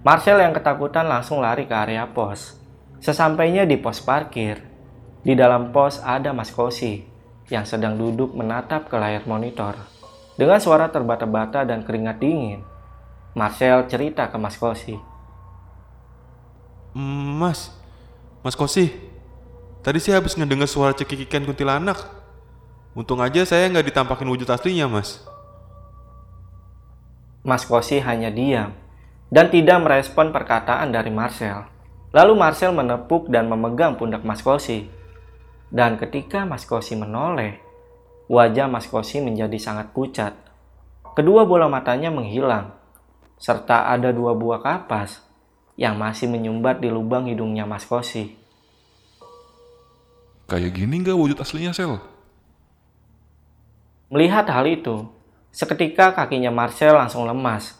Marcel 0.00 0.40
yang 0.40 0.56
ketakutan 0.56 1.04
langsung 1.04 1.44
lari 1.44 1.68
ke 1.68 1.76
area 1.76 2.08
pos. 2.08 2.56
Sesampainya 3.04 3.68
di 3.68 3.76
pos 3.76 4.00
parkir, 4.00 4.64
di 5.20 5.36
dalam 5.36 5.76
pos 5.76 6.00
ada 6.00 6.32
Mas 6.32 6.48
Kosi 6.48 7.04
yang 7.52 7.68
sedang 7.68 8.00
duduk 8.00 8.32
menatap 8.32 8.88
ke 8.88 8.96
layar 8.96 9.28
monitor. 9.28 9.76
Dengan 10.40 10.56
suara 10.56 10.88
terbata-bata 10.88 11.68
dan 11.68 11.84
keringat 11.84 12.16
dingin, 12.16 12.64
Marcel 13.36 13.84
cerita 13.92 14.24
ke 14.32 14.40
Mas 14.40 14.56
Kosi. 14.56 14.96
Mas, 16.96 17.68
Mas 18.40 18.56
Kosi, 18.56 18.88
tadi 19.84 20.00
saya 20.00 20.16
habis 20.16 20.32
ngedenger 20.32 20.64
suara 20.64 20.96
cekikikan 20.96 21.44
kuntilanak. 21.44 22.08
Untung 22.96 23.20
aja 23.20 23.44
saya 23.44 23.68
nggak 23.68 23.92
ditampakin 23.92 24.32
wujud 24.32 24.48
aslinya, 24.48 24.88
Mas. 24.88 25.20
Mas 27.44 27.68
Kosi 27.68 28.00
hanya 28.00 28.32
diam 28.32 28.72
dan 29.30 29.46
tidak 29.48 29.78
merespon 29.80 30.34
perkataan 30.34 30.90
dari 30.90 31.08
Marcel. 31.08 31.64
Lalu 32.10 32.34
Marcel 32.34 32.74
menepuk 32.74 33.30
dan 33.30 33.46
memegang 33.46 33.94
pundak 33.94 34.26
Mas 34.26 34.42
Kosi. 34.42 34.90
Dan 35.70 35.94
ketika 36.02 36.42
Mas 36.42 36.66
Kosi 36.66 36.98
menoleh, 36.98 37.62
wajah 38.26 38.66
Mas 38.66 38.90
Kosi 38.90 39.22
menjadi 39.22 39.54
sangat 39.62 39.94
pucat. 39.94 40.34
Kedua 41.14 41.46
bola 41.46 41.70
matanya 41.70 42.10
menghilang, 42.10 42.74
serta 43.38 43.86
ada 43.86 44.10
dua 44.10 44.34
buah 44.34 44.58
kapas 44.58 45.22
yang 45.78 45.94
masih 45.94 46.26
menyumbat 46.26 46.82
di 46.82 46.90
lubang 46.90 47.30
hidungnya 47.30 47.62
Mas 47.70 47.86
Kosi. 47.86 48.34
Kayak 50.50 50.74
gini 50.74 51.06
nggak 51.06 51.14
wujud 51.14 51.38
aslinya, 51.38 51.70
Sel? 51.70 52.02
Melihat 54.10 54.50
hal 54.50 54.66
itu, 54.66 55.06
seketika 55.54 56.10
kakinya 56.10 56.50
Marcel 56.50 56.98
langsung 56.98 57.22
lemas 57.22 57.79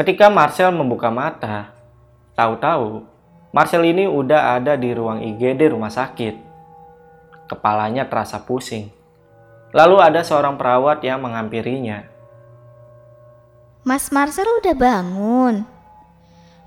Ketika 0.00 0.32
Marcel 0.32 0.72
membuka 0.72 1.12
mata, 1.12 1.76
tahu-tahu 2.32 3.04
Marcel 3.52 3.84
ini 3.84 4.08
udah 4.08 4.56
ada 4.56 4.72
di 4.72 4.96
ruang 4.96 5.20
IGD 5.20 5.76
rumah 5.76 5.92
sakit. 5.92 6.40
Kepalanya 7.44 8.08
terasa 8.08 8.40
pusing. 8.40 8.88
Lalu 9.76 10.00
ada 10.00 10.24
seorang 10.24 10.56
perawat 10.56 11.04
yang 11.04 11.20
menghampirinya. 11.20 12.08
Mas 13.84 14.08
Marcel 14.08 14.48
udah 14.64 14.72
bangun. 14.72 15.68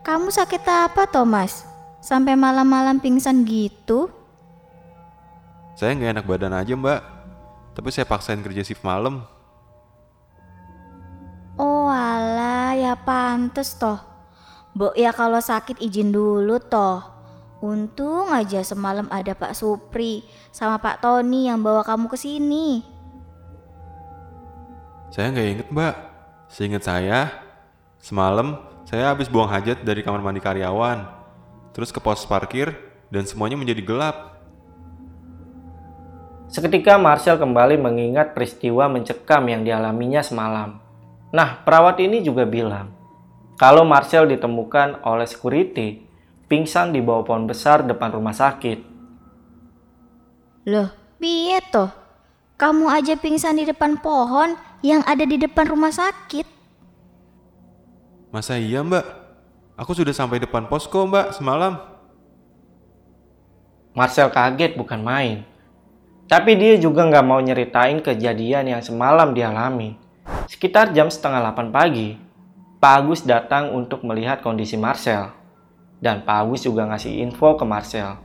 Kamu 0.05 0.29
sakit 0.29 0.61
apa, 0.69 1.09
Thomas? 1.09 1.65
Sampai 2.05 2.37
malam-malam 2.37 3.01
pingsan 3.01 3.49
gitu? 3.49 4.13
Saya 5.73 5.97
nggak 5.97 6.21
enak 6.21 6.25
badan 6.29 6.53
aja, 6.53 6.77
Mbak. 6.77 7.01
Tapi 7.73 7.89
saya 7.89 8.05
paksain 8.05 8.45
kerja 8.45 8.61
shift 8.61 8.85
malam. 8.85 9.25
Oh 11.53 11.85
alah, 11.85 12.42
ya 12.73 12.93
pantes 12.99 13.77
toh. 13.79 14.01
Mbok 14.73 14.97
ya 14.97 15.13
kalau 15.13 15.37
sakit 15.39 15.79
izin 15.79 16.09
dulu 16.09 16.57
toh. 16.57 17.01
Untung 17.63 18.35
aja 18.35 18.59
semalam 18.59 19.07
ada 19.07 19.31
Pak 19.31 19.55
Supri 19.55 20.27
sama 20.51 20.83
Pak 20.83 20.99
Tony 20.99 21.47
yang 21.47 21.63
bawa 21.63 21.79
kamu 21.87 22.11
ke 22.11 22.19
sini. 22.19 22.83
Saya 25.15 25.31
nggak 25.31 25.47
inget, 25.47 25.67
Mbak. 25.71 25.95
Seingat 26.51 26.83
saya, 26.83 27.31
semalam 28.03 28.59
saya 28.83 29.15
habis 29.15 29.31
buang 29.31 29.47
hajat 29.47 29.81
dari 29.87 30.03
kamar 30.03 30.19
mandi 30.19 30.43
karyawan, 30.43 31.07
terus 31.71 31.89
ke 31.95 32.03
pos 32.03 32.27
parkir, 32.27 32.75
dan 33.07 33.23
semuanya 33.23 33.55
menjadi 33.55 33.79
gelap. 33.79 34.43
Seketika 36.51 36.99
Marcel 36.99 37.39
kembali 37.39 37.79
mengingat 37.79 38.35
peristiwa 38.35 38.91
mencekam 38.91 39.47
yang 39.47 39.63
dialaminya 39.63 40.19
semalam. 40.19 40.82
Nah, 41.33 41.65
perawat 41.65 41.97
ini 41.97 42.21
juga 42.21 42.45
bilang, 42.45 42.93
kalau 43.57 43.81
Marcel 43.81 44.29
ditemukan 44.29 45.01
oleh 45.01 45.25
security, 45.25 46.05
pingsan 46.45 46.93
di 46.93 47.01
bawah 47.01 47.25
pohon 47.25 47.49
besar 47.49 47.81
depan 47.81 48.13
rumah 48.13 48.37
sakit. 48.37 48.85
Loh, 50.69 50.93
piye 51.17 51.57
toh? 51.73 51.89
Kamu 52.53 52.85
aja 52.85 53.17
pingsan 53.17 53.57
di 53.57 53.65
depan 53.65 53.97
pohon, 53.97 54.53
yang 54.85 55.01
ada 55.09 55.25
di 55.25 55.41
depan 55.41 55.65
rumah 55.73 55.89
sakit. 55.89 56.45
Masa 58.29 58.61
iya 58.61 58.85
mbak? 58.85 59.01
Aku 59.73 59.97
sudah 59.97 60.13
sampai 60.13 60.37
depan 60.37 60.69
posko 60.69 61.09
mbak 61.09 61.33
semalam. 61.33 61.81
Marcel 63.97 64.29
kaget 64.29 64.77
bukan 64.77 65.01
main. 65.01 65.49
Tapi 66.29 66.53
dia 66.57 66.77
juga 66.77 67.09
nggak 67.09 67.25
mau 67.25 67.41
nyeritain 67.41 68.01
kejadian 68.05 68.69
yang 68.69 68.81
semalam 68.85 69.33
dialami. 69.33 70.02
Sekitar 70.47 70.95
jam 70.95 71.11
setengah 71.11 71.43
8 71.51 71.75
pagi, 71.75 72.15
Pak 72.79 72.93
Agus 72.99 73.23
datang 73.23 73.75
untuk 73.75 74.03
melihat 74.07 74.39
kondisi 74.39 74.79
Marcel. 74.79 75.31
Dan 75.99 76.23
Pak 76.23 76.47
Agus 76.47 76.67
juga 76.67 76.87
ngasih 76.87 77.23
info 77.23 77.55
ke 77.55 77.63
Marcel. 77.63 78.19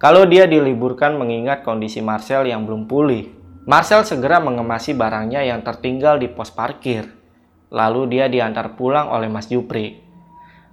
Kalau 0.00 0.24
dia 0.24 0.48
diliburkan 0.48 1.20
mengingat 1.20 1.60
kondisi 1.60 2.00
Marcel 2.00 2.48
yang 2.48 2.64
belum 2.64 2.88
pulih. 2.88 3.28
Marcel 3.68 4.08
segera 4.08 4.40
mengemasi 4.40 4.96
barangnya 4.96 5.44
yang 5.44 5.60
tertinggal 5.60 6.16
di 6.16 6.32
pos 6.32 6.48
parkir. 6.48 7.12
Lalu 7.68 8.16
dia 8.16 8.24
diantar 8.32 8.72
pulang 8.80 9.12
oleh 9.12 9.28
Mas 9.28 9.52
Jupri. 9.52 10.00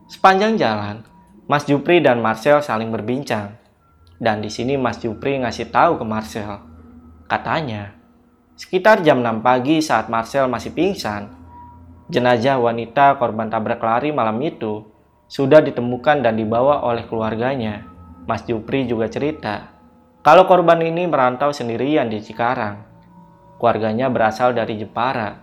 Sepanjang 0.07 0.55
jalan, 0.55 1.03
Mas 1.51 1.67
Jupri 1.67 1.99
dan 1.99 2.23
Marcel 2.23 2.63
saling 2.63 2.87
berbincang. 2.87 3.59
Dan 4.15 4.39
di 4.39 4.47
sini 4.47 4.79
Mas 4.79 5.03
Jupri 5.03 5.35
ngasih 5.43 5.67
tahu 5.67 5.99
ke 5.99 6.05
Marcel. 6.07 6.63
Katanya, 7.27 7.96
sekitar 8.57 9.05
jam 9.05 9.21
6 9.21 9.45
pagi 9.45 9.77
saat 9.85 10.09
Marcel 10.09 10.49
masih 10.49 10.73
pingsan, 10.73 11.29
jenazah 12.09 12.57
wanita 12.57 13.21
korban 13.21 13.53
tabrak 13.53 13.79
lari 13.79 14.09
malam 14.09 14.41
itu 14.41 14.81
sudah 15.29 15.61
ditemukan 15.61 16.25
dan 16.25 16.33
dibawa 16.33 16.81
oleh 16.81 17.05
keluarganya. 17.05 17.85
Mas 18.25 18.43
Jupri 18.43 18.83
juga 18.89 19.07
cerita, 19.07 19.77
kalau 20.27 20.43
korban 20.43 20.83
ini 20.83 21.07
merantau 21.07 21.55
sendirian 21.55 22.11
di 22.11 22.19
Cikarang. 22.19 22.83
Keluarganya 23.55 24.11
berasal 24.11 24.51
dari 24.51 24.75
Jepara. 24.75 25.39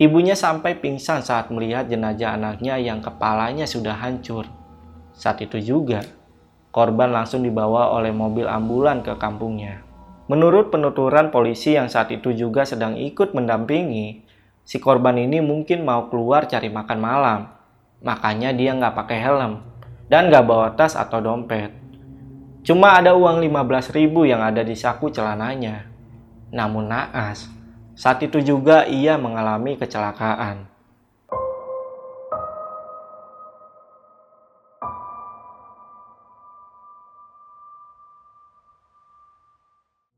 Ibunya 0.00 0.32
sampai 0.32 0.80
pingsan 0.80 1.20
saat 1.20 1.52
melihat 1.52 1.92
jenazah 1.92 2.40
anaknya 2.40 2.80
yang 2.80 3.04
kepalanya 3.04 3.68
sudah 3.68 3.92
hancur. 4.00 4.48
Saat 5.12 5.44
itu 5.44 5.60
juga, 5.60 6.08
korban 6.72 7.12
langsung 7.12 7.44
dibawa 7.44 7.92
oleh 7.92 8.16
mobil 8.16 8.48
ambulan 8.48 9.04
ke 9.04 9.12
kampungnya. 9.20 9.84
Menurut 10.30 10.70
penuturan 10.70 11.34
polisi 11.34 11.74
yang 11.74 11.90
saat 11.90 12.10
itu 12.14 12.30
juga 12.30 12.62
sedang 12.62 12.94
ikut 12.94 13.34
mendampingi, 13.34 14.22
si 14.62 14.78
korban 14.78 15.18
ini 15.18 15.42
mungkin 15.42 15.82
mau 15.82 16.06
keluar 16.06 16.46
cari 16.46 16.70
makan 16.70 16.98
malam. 17.02 17.40
Makanya 18.02 18.54
dia 18.54 18.74
nggak 18.74 18.94
pakai 18.98 19.18
helm 19.18 19.62
dan 20.06 20.30
nggak 20.30 20.46
bawa 20.46 20.74
tas 20.74 20.98
atau 20.98 21.18
dompet. 21.22 21.74
Cuma 22.62 22.94
ada 22.94 23.18
uang 23.18 23.42
15 23.42 23.94
ribu 23.98 24.22
yang 24.22 24.42
ada 24.42 24.62
di 24.62 24.78
saku 24.78 25.10
celananya. 25.10 25.90
Namun 26.54 26.86
naas, 26.86 27.50
saat 27.98 28.22
itu 28.22 28.38
juga 28.40 28.86
ia 28.86 29.18
mengalami 29.18 29.74
kecelakaan. 29.76 30.71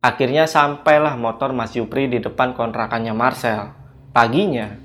Akhirnya 0.05 0.45
sampailah 0.45 1.17
motor 1.17 1.57
Mas 1.57 1.73
Yupri 1.73 2.05
di 2.13 2.21
depan 2.21 2.53
kontrakannya 2.53 3.17
Marcel. 3.17 3.73
Paginya, 4.13 4.77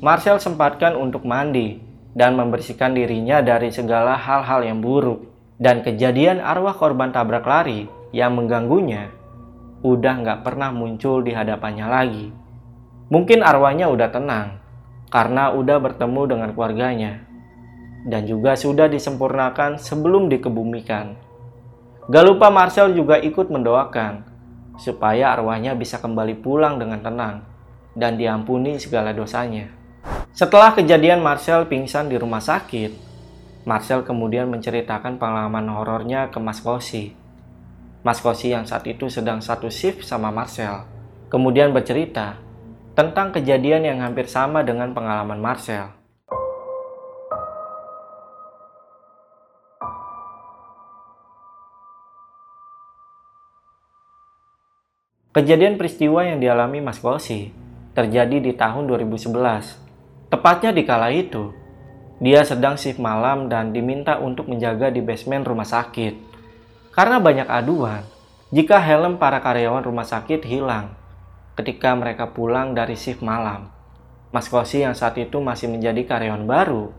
Marcel 0.00 0.40
sempatkan 0.40 0.96
untuk 0.96 1.28
mandi 1.28 1.76
dan 2.16 2.40
membersihkan 2.40 2.96
dirinya 2.96 3.44
dari 3.44 3.68
segala 3.68 4.16
hal-hal 4.16 4.64
yang 4.64 4.80
buruk. 4.80 5.28
Dan 5.60 5.84
kejadian 5.84 6.40
arwah 6.40 6.72
korban 6.72 7.12
tabrak 7.12 7.44
lari 7.44 7.84
yang 8.16 8.32
mengganggunya 8.32 9.12
udah 9.84 10.14
nggak 10.24 10.40
pernah 10.40 10.72
muncul 10.72 11.20
di 11.20 11.36
hadapannya 11.36 11.86
lagi. 11.92 12.26
Mungkin 13.12 13.44
arwahnya 13.44 13.92
udah 13.92 14.08
tenang 14.08 14.56
karena 15.12 15.52
udah 15.52 15.84
bertemu 15.84 16.22
dengan 16.32 16.48
keluarganya 16.56 17.20
dan 18.08 18.24
juga 18.24 18.56
sudah 18.56 18.88
disempurnakan 18.88 19.76
sebelum 19.76 20.32
dikebumikan. 20.32 21.12
Gak 22.08 22.24
lupa 22.24 22.48
Marcel 22.48 22.96
juga 22.96 23.20
ikut 23.20 23.52
mendoakan 23.52 24.31
supaya 24.80 25.36
arwahnya 25.36 25.76
bisa 25.76 26.00
kembali 26.00 26.40
pulang 26.40 26.80
dengan 26.80 27.00
tenang 27.00 27.36
dan 27.92 28.16
diampuni 28.16 28.80
segala 28.80 29.12
dosanya. 29.12 29.68
Setelah 30.32 30.72
kejadian 30.72 31.20
Marcel 31.20 31.68
pingsan 31.68 32.08
di 32.08 32.16
rumah 32.16 32.40
sakit, 32.40 32.92
Marcel 33.68 34.02
kemudian 34.02 34.48
menceritakan 34.48 35.20
pengalaman 35.20 35.68
horornya 35.70 36.32
ke 36.32 36.40
Mas 36.40 36.58
Kosi. 36.58 37.14
Mas 38.02 38.18
Kosi 38.18 38.50
yang 38.50 38.66
saat 38.66 38.82
itu 38.88 39.06
sedang 39.06 39.38
satu 39.38 39.70
shift 39.70 40.02
sama 40.02 40.34
Marcel, 40.34 40.88
kemudian 41.30 41.70
bercerita 41.70 42.40
tentang 42.98 43.30
kejadian 43.30 43.86
yang 43.86 43.98
hampir 44.02 44.26
sama 44.26 44.66
dengan 44.66 44.90
pengalaman 44.90 45.38
Marcel. 45.38 46.01
Kejadian 55.32 55.80
peristiwa 55.80 56.28
yang 56.28 56.44
dialami 56.44 56.84
Mas 56.84 57.00
Kosi 57.00 57.48
terjadi 57.96 58.36
di 58.36 58.52
tahun 58.52 58.84
2011. 58.84 59.32
Tepatnya 60.28 60.76
di 60.76 60.84
kala 60.84 61.08
itu, 61.08 61.56
dia 62.20 62.44
sedang 62.44 62.76
shift 62.76 63.00
malam 63.00 63.48
dan 63.48 63.72
diminta 63.72 64.20
untuk 64.20 64.52
menjaga 64.52 64.92
di 64.92 65.00
basement 65.00 65.48
rumah 65.48 65.64
sakit. 65.64 66.20
Karena 66.92 67.16
banyak 67.16 67.48
aduan, 67.48 68.04
jika 68.52 68.76
helm 68.76 69.16
para 69.16 69.40
karyawan 69.40 69.80
rumah 69.80 70.04
sakit 70.04 70.44
hilang 70.44 70.92
ketika 71.56 71.96
mereka 71.96 72.28
pulang 72.28 72.76
dari 72.76 72.92
shift 72.92 73.24
malam. 73.24 73.72
Mas 74.36 74.52
Kosi 74.52 74.84
yang 74.84 74.92
saat 74.92 75.16
itu 75.16 75.40
masih 75.40 75.72
menjadi 75.72 76.04
karyawan 76.12 76.44
baru, 76.44 76.92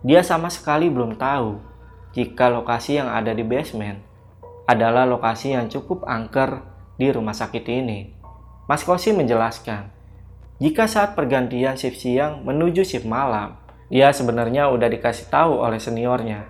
dia 0.00 0.24
sama 0.24 0.48
sekali 0.48 0.88
belum 0.88 1.20
tahu 1.20 1.60
jika 2.16 2.48
lokasi 2.48 3.04
yang 3.04 3.12
ada 3.12 3.36
di 3.36 3.44
basement 3.44 4.00
adalah 4.64 5.04
lokasi 5.04 5.52
yang 5.52 5.68
cukup 5.68 6.08
angker 6.08 6.75
di 6.96 7.12
rumah 7.12 7.36
sakit 7.36 7.64
ini. 7.68 8.10
Mas 8.66 8.82
Kosi 8.82 9.12
menjelaskan, 9.14 9.92
jika 10.58 10.88
saat 10.88 11.14
pergantian 11.14 11.76
shift 11.76 12.00
siang 12.02 12.42
menuju 12.42 12.82
shift 12.82 13.06
malam, 13.06 13.54
dia 13.92 14.10
sebenarnya 14.10 14.72
udah 14.72 14.88
dikasih 14.90 15.30
tahu 15.30 15.60
oleh 15.60 15.78
seniornya. 15.78 16.48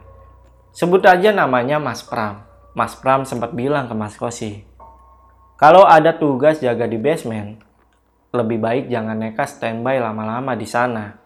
Sebut 0.73 1.05
aja 1.05 1.35
namanya 1.35 1.77
Mas 1.77 2.01
Pram. 2.01 2.41
Mas 2.73 2.97
Pram 2.97 3.27
sempat 3.27 3.53
bilang 3.53 3.91
ke 3.91 3.95
Mas 3.99 4.15
Kosi, 4.15 4.65
kalau 5.57 5.89
ada 5.89 6.13
tugas 6.13 6.61
jaga 6.61 6.85
di 6.85 7.01
basement, 7.01 7.57
lebih 8.29 8.61
baik 8.61 8.85
jangan 8.93 9.17
nekat 9.17 9.49
standby 9.49 9.97
lama-lama 9.97 10.53
di 10.53 10.69
sana. 10.69 11.17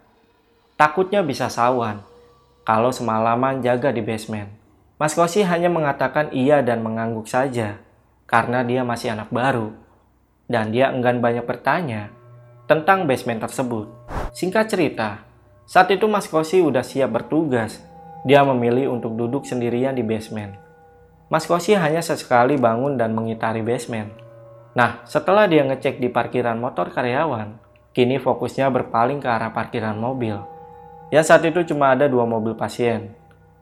Takutnya 0.79 1.19
bisa 1.19 1.51
sawan 1.51 1.99
kalau 2.63 2.95
semalaman 2.95 3.59
jaga 3.59 3.91
di 3.91 3.99
basement. 3.99 4.47
Mas 4.95 5.19
Kosi 5.19 5.43
hanya 5.43 5.67
mengatakan 5.67 6.31
iya 6.31 6.63
dan 6.63 6.79
mengangguk 6.79 7.27
saja 7.27 7.83
karena 8.31 8.63
dia 8.63 8.87
masih 8.87 9.11
anak 9.11 9.27
baru 9.27 9.75
dan 10.47 10.71
dia 10.71 10.89
enggan 10.89 11.19
banyak 11.19 11.43
bertanya 11.43 12.15
tentang 12.65 13.03
basement 13.03 13.43
tersebut. 13.43 13.91
Singkat 14.31 14.71
cerita, 14.71 15.27
saat 15.67 15.91
itu 15.91 16.07
Mas 16.07 16.31
Kosi 16.31 16.63
udah 16.63 16.81
siap 16.81 17.11
bertugas. 17.11 17.83
Dia 18.23 18.47
memilih 18.47 18.93
untuk 18.93 19.17
duduk 19.19 19.43
sendirian 19.43 19.97
di 19.97 20.05
basement. 20.05 20.55
Mas 21.27 21.43
Kosi 21.43 21.75
hanya 21.75 21.99
sesekali 21.99 22.55
bangun 22.55 22.95
dan 22.95 23.11
mengitari 23.11 23.59
basement. 23.59 24.13
Nah, 24.71 25.03
setelah 25.03 25.51
dia 25.51 25.67
ngecek 25.67 25.99
di 25.99 26.07
parkiran 26.07 26.55
motor 26.55 26.91
karyawan, 26.91 27.59
kini 27.91 28.19
fokusnya 28.23 28.71
berpaling 28.71 29.19
ke 29.19 29.27
arah 29.27 29.51
parkiran 29.51 29.99
mobil. 29.99 30.39
Yang 31.11 31.25
saat 31.27 31.43
itu 31.43 31.75
cuma 31.75 31.91
ada 31.91 32.07
dua 32.07 32.23
mobil 32.23 32.55
pasien 32.55 33.11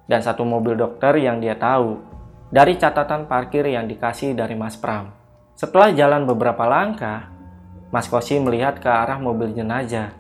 dan 0.10 0.26
satu 0.26 0.42
mobil 0.46 0.78
dokter 0.78 1.18
yang 1.18 1.42
dia 1.42 1.58
tahu 1.58 2.02
dari 2.50 2.78
catatan 2.78 3.30
parkir 3.30 3.66
yang 3.70 3.86
dikasih 3.86 4.34
dari 4.34 4.58
Mas 4.58 4.78
Pram. 4.78 5.14
Setelah 5.54 5.94
jalan 5.94 6.26
beberapa 6.26 6.66
langkah, 6.66 7.30
Mas 7.90 8.10
Kosi 8.10 8.38
melihat 8.42 8.78
ke 8.82 8.90
arah 8.90 9.18
mobil 9.18 9.54
jenazah 9.54 10.14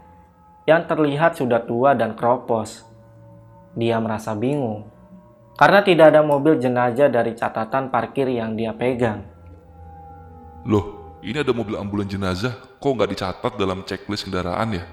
yang 0.65 0.85
terlihat 0.85 1.37
sudah 1.37 1.65
tua 1.65 1.97
dan 1.97 2.13
kropos. 2.13 2.85
Dia 3.77 4.01
merasa 4.01 4.33
bingung 4.33 4.89
karena 5.59 5.83
tidak 5.83 6.15
ada 6.15 6.23
mobil 6.23 6.55
jenazah 6.55 7.11
dari 7.11 7.35
catatan 7.35 7.91
parkir 7.91 8.31
yang 8.31 8.55
dia 8.55 8.71
pegang. 8.71 9.27
Loh, 10.63 11.19
ini 11.19 11.35
ada 11.35 11.51
mobil 11.51 11.75
ambulan 11.75 12.07
jenazah, 12.07 12.55
kok 12.79 12.91
nggak 12.95 13.11
dicatat 13.11 13.53
dalam 13.59 13.83
checklist 13.83 14.23
kendaraan 14.23 14.79
ya? 14.79 14.87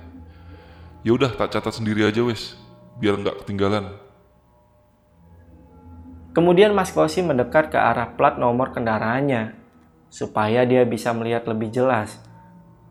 Ya 1.07 1.15
udah, 1.15 1.31
tak 1.39 1.55
catat 1.55 1.79
sendiri 1.79 2.03
aja 2.03 2.19
wes, 2.27 2.59
biar 2.99 3.15
nggak 3.15 3.47
ketinggalan. 3.47 3.95
Kemudian 6.37 6.77
Mas 6.77 6.93
Kosi 6.93 7.25
mendekat 7.25 7.73
ke 7.73 7.81
arah 7.81 8.13
plat 8.13 8.37
nomor 8.37 8.77
kendaraannya 8.77 9.57
supaya 10.13 10.69
dia 10.69 10.85
bisa 10.85 11.17
melihat 11.17 11.49
lebih 11.49 11.73
jelas. 11.73 12.21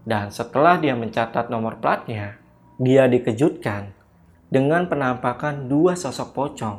Dan 0.02 0.34
setelah 0.34 0.82
dia 0.82 0.98
mencatat 0.98 1.54
nomor 1.54 1.78
platnya, 1.78 2.42
dia 2.82 3.06
dikejutkan 3.06 3.94
dengan 4.50 4.90
penampakan 4.90 5.70
dua 5.70 5.94
sosok 5.94 6.34
pocong 6.34 6.78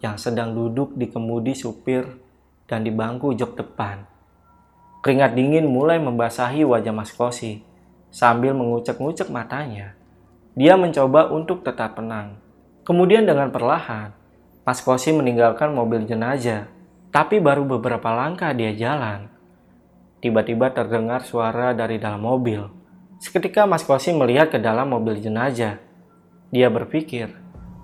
yang 0.00 0.16
sedang 0.16 0.56
duduk 0.56 0.96
di 0.96 1.12
kemudi 1.12 1.52
supir 1.52 2.08
dan 2.64 2.80
di 2.80 2.88
bangku 2.88 3.36
jok 3.36 3.52
depan. 3.52 4.08
Keringat 5.04 5.36
dingin 5.36 5.68
mulai 5.68 6.00
membasahi 6.00 6.64
wajah 6.64 6.96
Mas 6.96 7.12
Kosi 7.12 7.74
Sambil 8.14 8.54
mengucek-ngucek 8.54 9.26
matanya, 9.26 9.98
dia 10.54 10.78
mencoba 10.78 11.34
untuk 11.34 11.66
tetap 11.66 11.98
tenang. 11.98 12.38
Kemudian 12.86 13.26
dengan 13.26 13.50
perlahan, 13.50 14.14
Mas 14.64 14.80
Kosi 14.80 15.12
meninggalkan 15.12 15.76
mobil 15.76 16.08
jenazah. 16.08 16.72
Tapi 17.12 17.36
baru 17.36 17.68
beberapa 17.68 18.08
langkah 18.16 18.48
dia 18.56 18.72
jalan. 18.72 19.28
Tiba-tiba 20.24 20.72
terdengar 20.72 21.20
suara 21.20 21.76
dari 21.76 22.00
dalam 22.00 22.24
mobil. 22.24 22.64
Seketika 23.20 23.68
Mas 23.68 23.84
Kosi 23.84 24.16
melihat 24.16 24.48
ke 24.48 24.56
dalam 24.56 24.88
mobil 24.88 25.20
jenazah. 25.20 25.84
Dia 26.48 26.72
berpikir, 26.72 27.28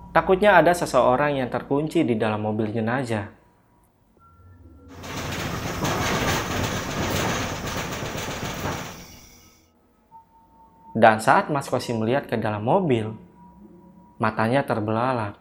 takutnya 0.09 0.57
ada 0.57 0.73
seseorang 0.73 1.37
yang 1.37 1.53
terkunci 1.53 2.01
di 2.01 2.17
dalam 2.17 2.41
mobil 2.41 2.73
jenazah. 2.73 3.29
Dan 10.97 11.21
saat 11.21 11.53
Mas 11.53 11.69
Kosi 11.69 11.93
melihat 11.93 12.25
ke 12.25 12.41
dalam 12.41 12.65
mobil, 12.65 13.13
matanya 14.17 14.65
terbelalak 14.65 15.40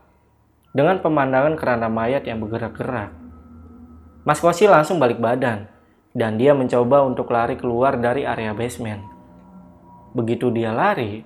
dengan 0.70 1.02
pemandangan 1.02 1.58
keranda 1.58 1.90
mayat 1.90 2.22
yang 2.26 2.38
bergerak-gerak. 2.38 3.10
Mas 4.22 4.38
Kosi 4.38 4.70
langsung 4.70 5.00
balik 5.02 5.18
badan 5.18 5.66
dan 6.14 6.38
dia 6.38 6.54
mencoba 6.54 7.02
untuk 7.06 7.30
lari 7.30 7.58
keluar 7.58 7.98
dari 7.98 8.26
area 8.26 8.54
basement. 8.54 9.02
Begitu 10.14 10.50
dia 10.50 10.74
lari, 10.74 11.22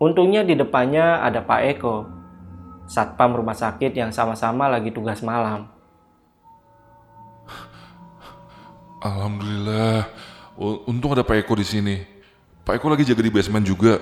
untungnya 0.00 0.44
di 0.44 0.56
depannya 0.56 1.20
ada 1.20 1.44
Pak 1.44 1.60
Eko, 1.76 1.96
satpam 2.88 3.36
rumah 3.36 3.56
sakit 3.56 3.92
yang 3.92 4.10
sama-sama 4.12 4.68
lagi 4.68 4.88
tugas 4.92 5.20
malam. 5.20 5.68
Alhamdulillah, 8.98 10.10
untung 10.88 11.14
ada 11.14 11.22
Pak 11.22 11.46
Eko 11.46 11.54
di 11.54 11.66
sini. 11.68 11.96
Pak 12.66 12.82
Eko 12.82 12.90
lagi 12.90 13.06
jaga 13.06 13.22
di 13.22 13.30
basement 13.30 13.64
juga. 13.64 14.00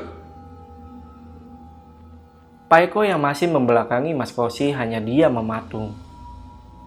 Pak 2.67 2.91
Eko 2.91 3.07
yang 3.07 3.23
masih 3.23 3.47
membelakangi 3.47 4.11
Mas 4.11 4.35
Kosi 4.35 4.75
hanya 4.75 4.99
dia 4.99 5.31
mematung. 5.31 5.95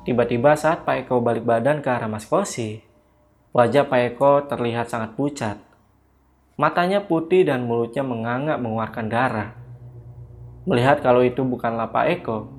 Tiba-tiba 0.04 0.60
saat 0.60 0.84
Pak 0.84 1.08
Eko 1.08 1.24
balik 1.24 1.48
badan 1.48 1.80
ke 1.80 1.88
arah 1.88 2.12
Mas 2.12 2.28
Kosi, 2.28 2.84
wajah 3.56 3.88
Pak 3.88 4.02
Eko 4.12 4.44
terlihat 4.44 4.92
sangat 4.92 5.15
pucat. 5.15 5.56
Matanya 6.60 7.08
putih 7.08 7.48
dan 7.48 7.63
mulutnya 7.63 8.04
menganga 8.04 8.60
mengeluarkan 8.60 9.08
darah. 9.08 9.56
Melihat 10.68 11.00
kalau 11.00 11.24
itu 11.24 11.48
bukanlah 11.48 11.88
Pak 11.96 12.06
Eko, 12.12 12.52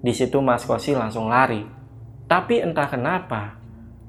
di 0.00 0.16
situ 0.16 0.40
Mas 0.40 0.64
Kosi 0.64 0.96
langsung 0.96 1.28
lari. 1.28 1.60
Tapi 2.24 2.64
entah 2.64 2.88
kenapa, 2.88 3.60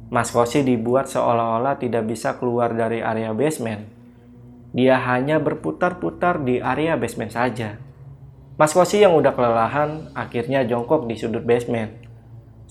Mas 0.08 0.32
Kosi 0.32 0.64
dibuat 0.64 1.12
seolah-olah 1.12 1.76
tidak 1.76 2.08
bisa 2.08 2.40
keluar 2.40 2.72
dari 2.72 3.04
area 3.04 3.36
basement 3.36 3.96
dia 4.76 5.00
hanya 5.00 5.40
berputar-putar 5.40 6.44
di 6.44 6.60
area 6.60 7.00
basement 7.00 7.32
saja. 7.32 7.85
Mas 8.56 8.72
Kosi 8.72 9.04
yang 9.04 9.20
udah 9.20 9.36
kelelahan 9.36 10.16
akhirnya 10.16 10.64
jongkok 10.64 11.12
di 11.12 11.20
sudut 11.20 11.44
basement 11.44 11.92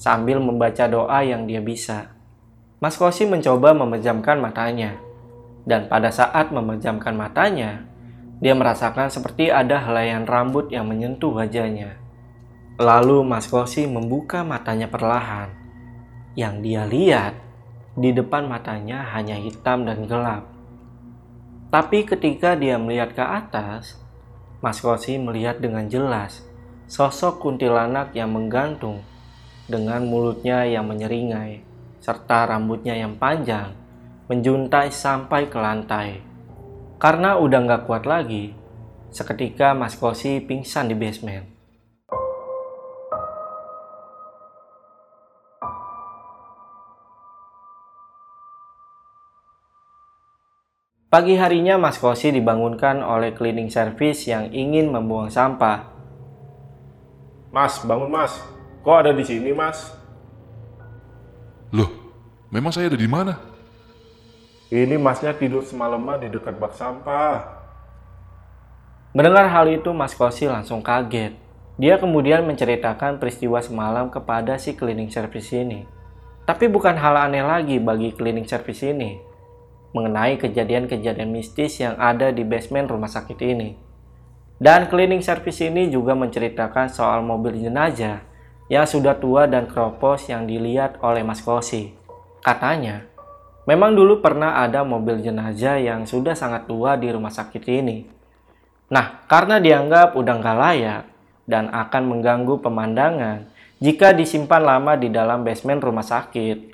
sambil 0.00 0.40
membaca 0.40 0.88
doa 0.88 1.20
yang 1.20 1.44
dia 1.44 1.60
bisa. 1.60 2.16
Mas 2.80 2.96
Kosi 2.96 3.28
mencoba 3.28 3.76
memejamkan 3.76 4.40
matanya. 4.40 4.96
Dan 5.64 5.88
pada 5.88 6.12
saat 6.12 6.52
memejamkan 6.52 7.16
matanya, 7.16 7.88
dia 8.36 8.52
merasakan 8.52 9.08
seperti 9.08 9.48
ada 9.48 9.80
helaian 9.80 10.28
rambut 10.28 10.68
yang 10.68 10.84
menyentuh 10.84 11.32
wajahnya. 11.32 11.96
Lalu 12.76 13.24
Mas 13.24 13.48
Kosi 13.48 13.88
membuka 13.88 14.44
matanya 14.44 14.92
perlahan. 14.92 15.48
Yang 16.36 16.54
dia 16.60 16.82
lihat, 16.84 17.34
di 17.96 18.12
depan 18.12 18.44
matanya 18.44 19.06
hanya 19.16 19.40
hitam 19.40 19.88
dan 19.88 20.04
gelap. 20.04 20.44
Tapi 21.72 22.04
ketika 22.04 22.52
dia 22.58 22.76
melihat 22.76 23.16
ke 23.16 23.24
atas, 23.24 24.03
Mas 24.64 24.80
Kosi 24.80 25.20
melihat 25.20 25.60
dengan 25.60 25.84
jelas 25.92 26.40
sosok 26.88 27.44
kuntilanak 27.44 28.16
yang 28.16 28.32
menggantung 28.32 29.04
dengan 29.68 30.08
mulutnya 30.08 30.64
yang 30.64 30.88
menyeringai 30.88 31.60
serta 32.00 32.48
rambutnya 32.48 32.96
yang 32.96 33.20
panjang 33.20 33.76
menjuntai 34.28 34.88
sampai 34.88 35.52
ke 35.52 35.58
lantai. 35.60 36.24
Karena 36.96 37.36
udah 37.36 37.60
nggak 37.60 37.84
kuat 37.84 38.08
lagi, 38.08 38.56
seketika 39.12 39.76
Mas 39.76 40.00
Kosi 40.00 40.40
pingsan 40.40 40.88
di 40.88 40.96
basement. 40.96 41.53
Pagi 51.14 51.38
harinya 51.38 51.78
Mas 51.78 52.02
Kosi 52.02 52.34
dibangunkan 52.34 52.98
oleh 52.98 53.30
cleaning 53.30 53.70
service 53.70 54.26
yang 54.26 54.50
ingin 54.50 54.90
membuang 54.90 55.30
sampah. 55.30 55.86
Mas, 57.54 57.78
bangun 57.86 58.10
mas. 58.10 58.42
Kok 58.82 58.98
ada 58.98 59.14
di 59.14 59.22
sini 59.22 59.54
mas? 59.54 59.94
Loh, 61.70 61.86
memang 62.50 62.74
saya 62.74 62.90
ada 62.90 62.98
di 62.98 63.06
mana? 63.06 63.38
Ini 64.74 64.98
masnya 64.98 65.38
tidur 65.38 65.62
semalaman 65.62 66.18
di 66.18 66.34
dekat 66.34 66.58
bak 66.58 66.74
sampah. 66.74 67.62
Mendengar 69.14 69.46
hal 69.54 69.70
itu 69.70 69.94
Mas 69.94 70.18
Kosi 70.18 70.50
langsung 70.50 70.82
kaget. 70.82 71.38
Dia 71.78 71.94
kemudian 72.02 72.42
menceritakan 72.42 73.22
peristiwa 73.22 73.62
semalam 73.62 74.10
kepada 74.10 74.58
si 74.58 74.74
cleaning 74.74 75.14
service 75.14 75.54
ini. 75.54 75.86
Tapi 76.42 76.66
bukan 76.66 76.98
hal 76.98 77.30
aneh 77.30 77.46
lagi 77.46 77.78
bagi 77.78 78.10
cleaning 78.10 78.50
service 78.50 78.82
ini 78.82 79.33
mengenai 79.94 80.36
kejadian-kejadian 80.42 81.30
mistis 81.30 81.78
yang 81.78 81.94
ada 81.96 82.34
di 82.34 82.42
basement 82.42 82.90
rumah 82.90 83.06
sakit 83.06 83.38
ini. 83.38 83.78
Dan 84.58 84.90
cleaning 84.90 85.22
service 85.22 85.62
ini 85.62 85.86
juga 85.86 86.18
menceritakan 86.18 86.90
soal 86.90 87.22
mobil 87.22 87.54
jenazah 87.56 88.26
yang 88.66 88.84
sudah 88.84 89.14
tua 89.16 89.46
dan 89.46 89.70
keropos 89.70 90.26
yang 90.26 90.50
dilihat 90.50 90.98
oleh 90.98 91.22
Mas 91.22 91.38
Kosi. 91.40 91.94
Katanya, 92.42 93.06
memang 93.70 93.94
dulu 93.94 94.18
pernah 94.18 94.58
ada 94.60 94.82
mobil 94.82 95.22
jenazah 95.22 95.78
yang 95.78 96.04
sudah 96.10 96.34
sangat 96.34 96.66
tua 96.66 96.98
di 96.98 97.08
rumah 97.14 97.30
sakit 97.30 97.62
ini. 97.70 98.04
Nah, 98.90 99.24
karena 99.30 99.62
dianggap 99.62 100.18
udah 100.18 100.34
nggak 100.42 100.58
layak 100.58 101.02
dan 101.46 101.70
akan 101.70 102.02
mengganggu 102.10 102.58
pemandangan 102.60 103.54
jika 103.84 104.16
disimpan 104.16 104.64
lama 104.64 104.96
di 104.96 105.12
dalam 105.12 105.44
basement 105.44 105.82
rumah 105.82 106.06
sakit, 106.06 106.73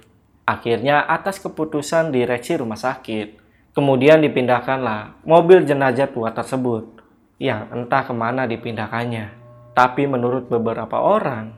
Akhirnya 0.51 1.07
atas 1.07 1.39
keputusan 1.39 2.11
direksi 2.11 2.59
rumah 2.59 2.75
sakit, 2.75 3.39
kemudian 3.71 4.19
dipindahkanlah 4.19 5.23
mobil 5.23 5.63
jenazah 5.63 6.11
tua 6.11 6.35
tersebut 6.35 6.91
yang 7.39 7.71
entah 7.71 8.03
ke 8.03 8.11
mana 8.11 8.51
dipindahkannya. 8.51 9.31
Tapi 9.79 10.11
menurut 10.11 10.51
beberapa 10.51 10.99
orang, 10.99 11.55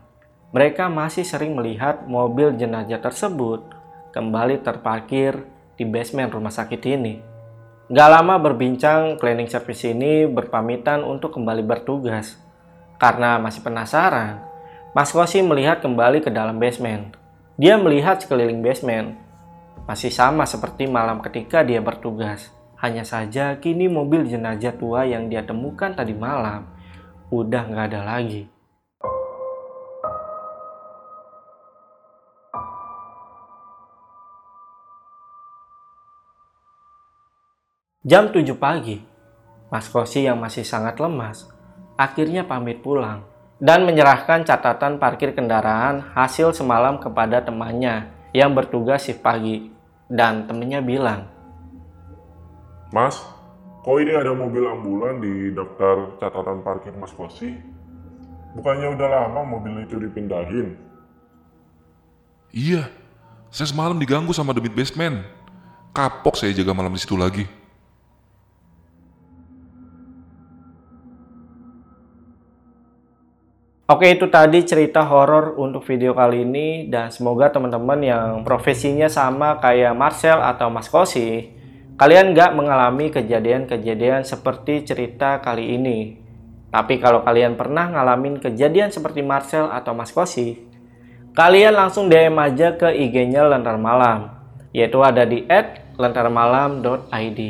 mereka 0.52 0.92
masih 0.92 1.24
sering 1.24 1.56
melihat 1.56 2.04
mobil 2.04 2.52
jenazah 2.52 3.00
tersebut 3.00 3.64
kembali 4.12 4.60
terparkir 4.60 5.40
di 5.80 5.88
basement 5.88 6.28
rumah 6.28 6.52
sakit 6.52 6.82
ini. 6.84 7.16
Gak 7.88 8.08
lama 8.12 8.36
berbincang, 8.36 9.16
cleaning 9.16 9.48
service 9.48 9.88
ini 9.88 10.28
berpamitan 10.28 11.00
untuk 11.00 11.32
kembali 11.32 11.64
bertugas. 11.64 12.36
Karena 13.00 13.40
masih 13.40 13.64
penasaran, 13.64 14.44
Mas 14.92 15.08
Kosi 15.08 15.40
melihat 15.40 15.80
kembali 15.80 16.20
ke 16.20 16.28
dalam 16.28 16.60
basement 16.60 17.21
dia 17.60 17.76
melihat 17.76 18.16
sekeliling 18.16 18.64
basement. 18.64 19.16
Masih 19.84 20.08
sama 20.08 20.48
seperti 20.48 20.88
malam 20.88 21.20
ketika 21.20 21.60
dia 21.60 21.84
bertugas. 21.84 22.48
Hanya 22.80 23.04
saja 23.04 23.60
kini 23.60 23.86
mobil 23.86 24.26
jenazah 24.26 24.74
tua 24.74 25.06
yang 25.06 25.28
dia 25.28 25.44
temukan 25.44 25.92
tadi 25.92 26.16
malam 26.16 26.66
udah 27.28 27.62
nggak 27.68 27.86
ada 27.92 28.00
lagi. 28.02 28.48
Jam 38.02 38.34
7 38.34 38.42
pagi, 38.58 38.98
Mas 39.70 39.86
Kosi 39.86 40.26
yang 40.26 40.42
masih 40.42 40.66
sangat 40.66 40.98
lemas 40.98 41.46
akhirnya 41.94 42.42
pamit 42.42 42.82
pulang 42.82 43.22
dan 43.62 43.86
menyerahkan 43.86 44.42
catatan 44.42 44.98
parkir 44.98 45.30
kendaraan 45.38 46.02
hasil 46.18 46.50
semalam 46.50 46.98
kepada 46.98 47.38
temannya 47.38 48.10
yang 48.34 48.50
bertugas 48.58 49.06
shift 49.06 49.22
pagi. 49.22 49.70
Dan 50.10 50.50
temennya 50.50 50.82
bilang, 50.84 51.30
Mas, 52.92 53.22
kok 53.86 53.96
ini 54.02 54.12
ada 54.12 54.34
mobil 54.34 54.66
ambulan 54.66 55.22
di 55.22 55.54
daftar 55.54 56.20
catatan 56.20 56.60
parkir 56.60 56.92
Mas 56.98 57.14
Kosi? 57.14 57.54
Bukannya 58.52 58.92
udah 58.92 59.08
lama 59.08 59.40
mobil 59.46 59.86
itu 59.86 59.96
dipindahin? 59.96 60.76
Iya, 62.52 62.84
saya 63.48 63.72
semalam 63.72 63.96
diganggu 63.96 64.36
sama 64.36 64.52
debit 64.52 64.76
basement. 64.76 65.24
Kapok 65.96 66.36
saya 66.36 66.52
jaga 66.52 66.76
malam 66.76 66.92
di 66.92 67.00
situ 67.00 67.16
lagi. 67.16 67.48
Oke 73.92 74.08
itu 74.08 74.24
tadi 74.32 74.64
cerita 74.64 75.04
horor 75.04 75.52
untuk 75.60 75.84
video 75.84 76.16
kali 76.16 76.48
ini 76.48 76.88
dan 76.88 77.12
semoga 77.12 77.52
teman-teman 77.52 78.00
yang 78.00 78.40
profesinya 78.40 79.04
sama 79.04 79.60
kayak 79.60 79.92
Marcel 79.92 80.40
atau 80.40 80.72
Mas 80.72 80.88
Kosi 80.88 81.52
kalian 82.00 82.32
nggak 82.32 82.56
mengalami 82.56 83.12
kejadian-kejadian 83.12 84.24
seperti 84.24 84.88
cerita 84.88 85.44
kali 85.44 85.76
ini. 85.76 86.16
Tapi 86.72 86.96
kalau 87.04 87.20
kalian 87.20 87.52
pernah 87.52 87.92
ngalamin 87.92 88.40
kejadian 88.40 88.88
seperti 88.88 89.20
Marcel 89.20 89.68
atau 89.68 89.92
Mas 89.92 90.08
Kosi, 90.08 90.56
kalian 91.36 91.76
langsung 91.76 92.08
DM 92.08 92.32
aja 92.40 92.72
ke 92.72 92.96
IG-nya 92.96 93.44
Lentar 93.44 93.76
Malam, 93.76 94.32
yaitu 94.72 95.04
ada 95.04 95.28
di 95.28 95.44
@lentarmalam.id. 96.00 97.40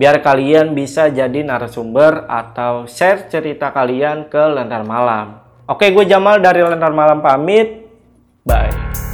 Biar 0.00 0.16
kalian 0.24 0.72
bisa 0.72 1.12
jadi 1.12 1.44
narasumber 1.44 2.24
atau 2.24 2.88
share 2.88 3.28
cerita 3.28 3.68
kalian 3.68 4.32
ke 4.32 4.48
Lentar 4.48 4.80
Malam. 4.88 5.37
Oke, 5.68 5.92
gue 5.92 6.04
Jamal 6.08 6.40
dari 6.40 6.64
Lentar 6.64 6.96
Malam 6.96 7.20
pamit. 7.20 7.84
Bye. 8.48 9.07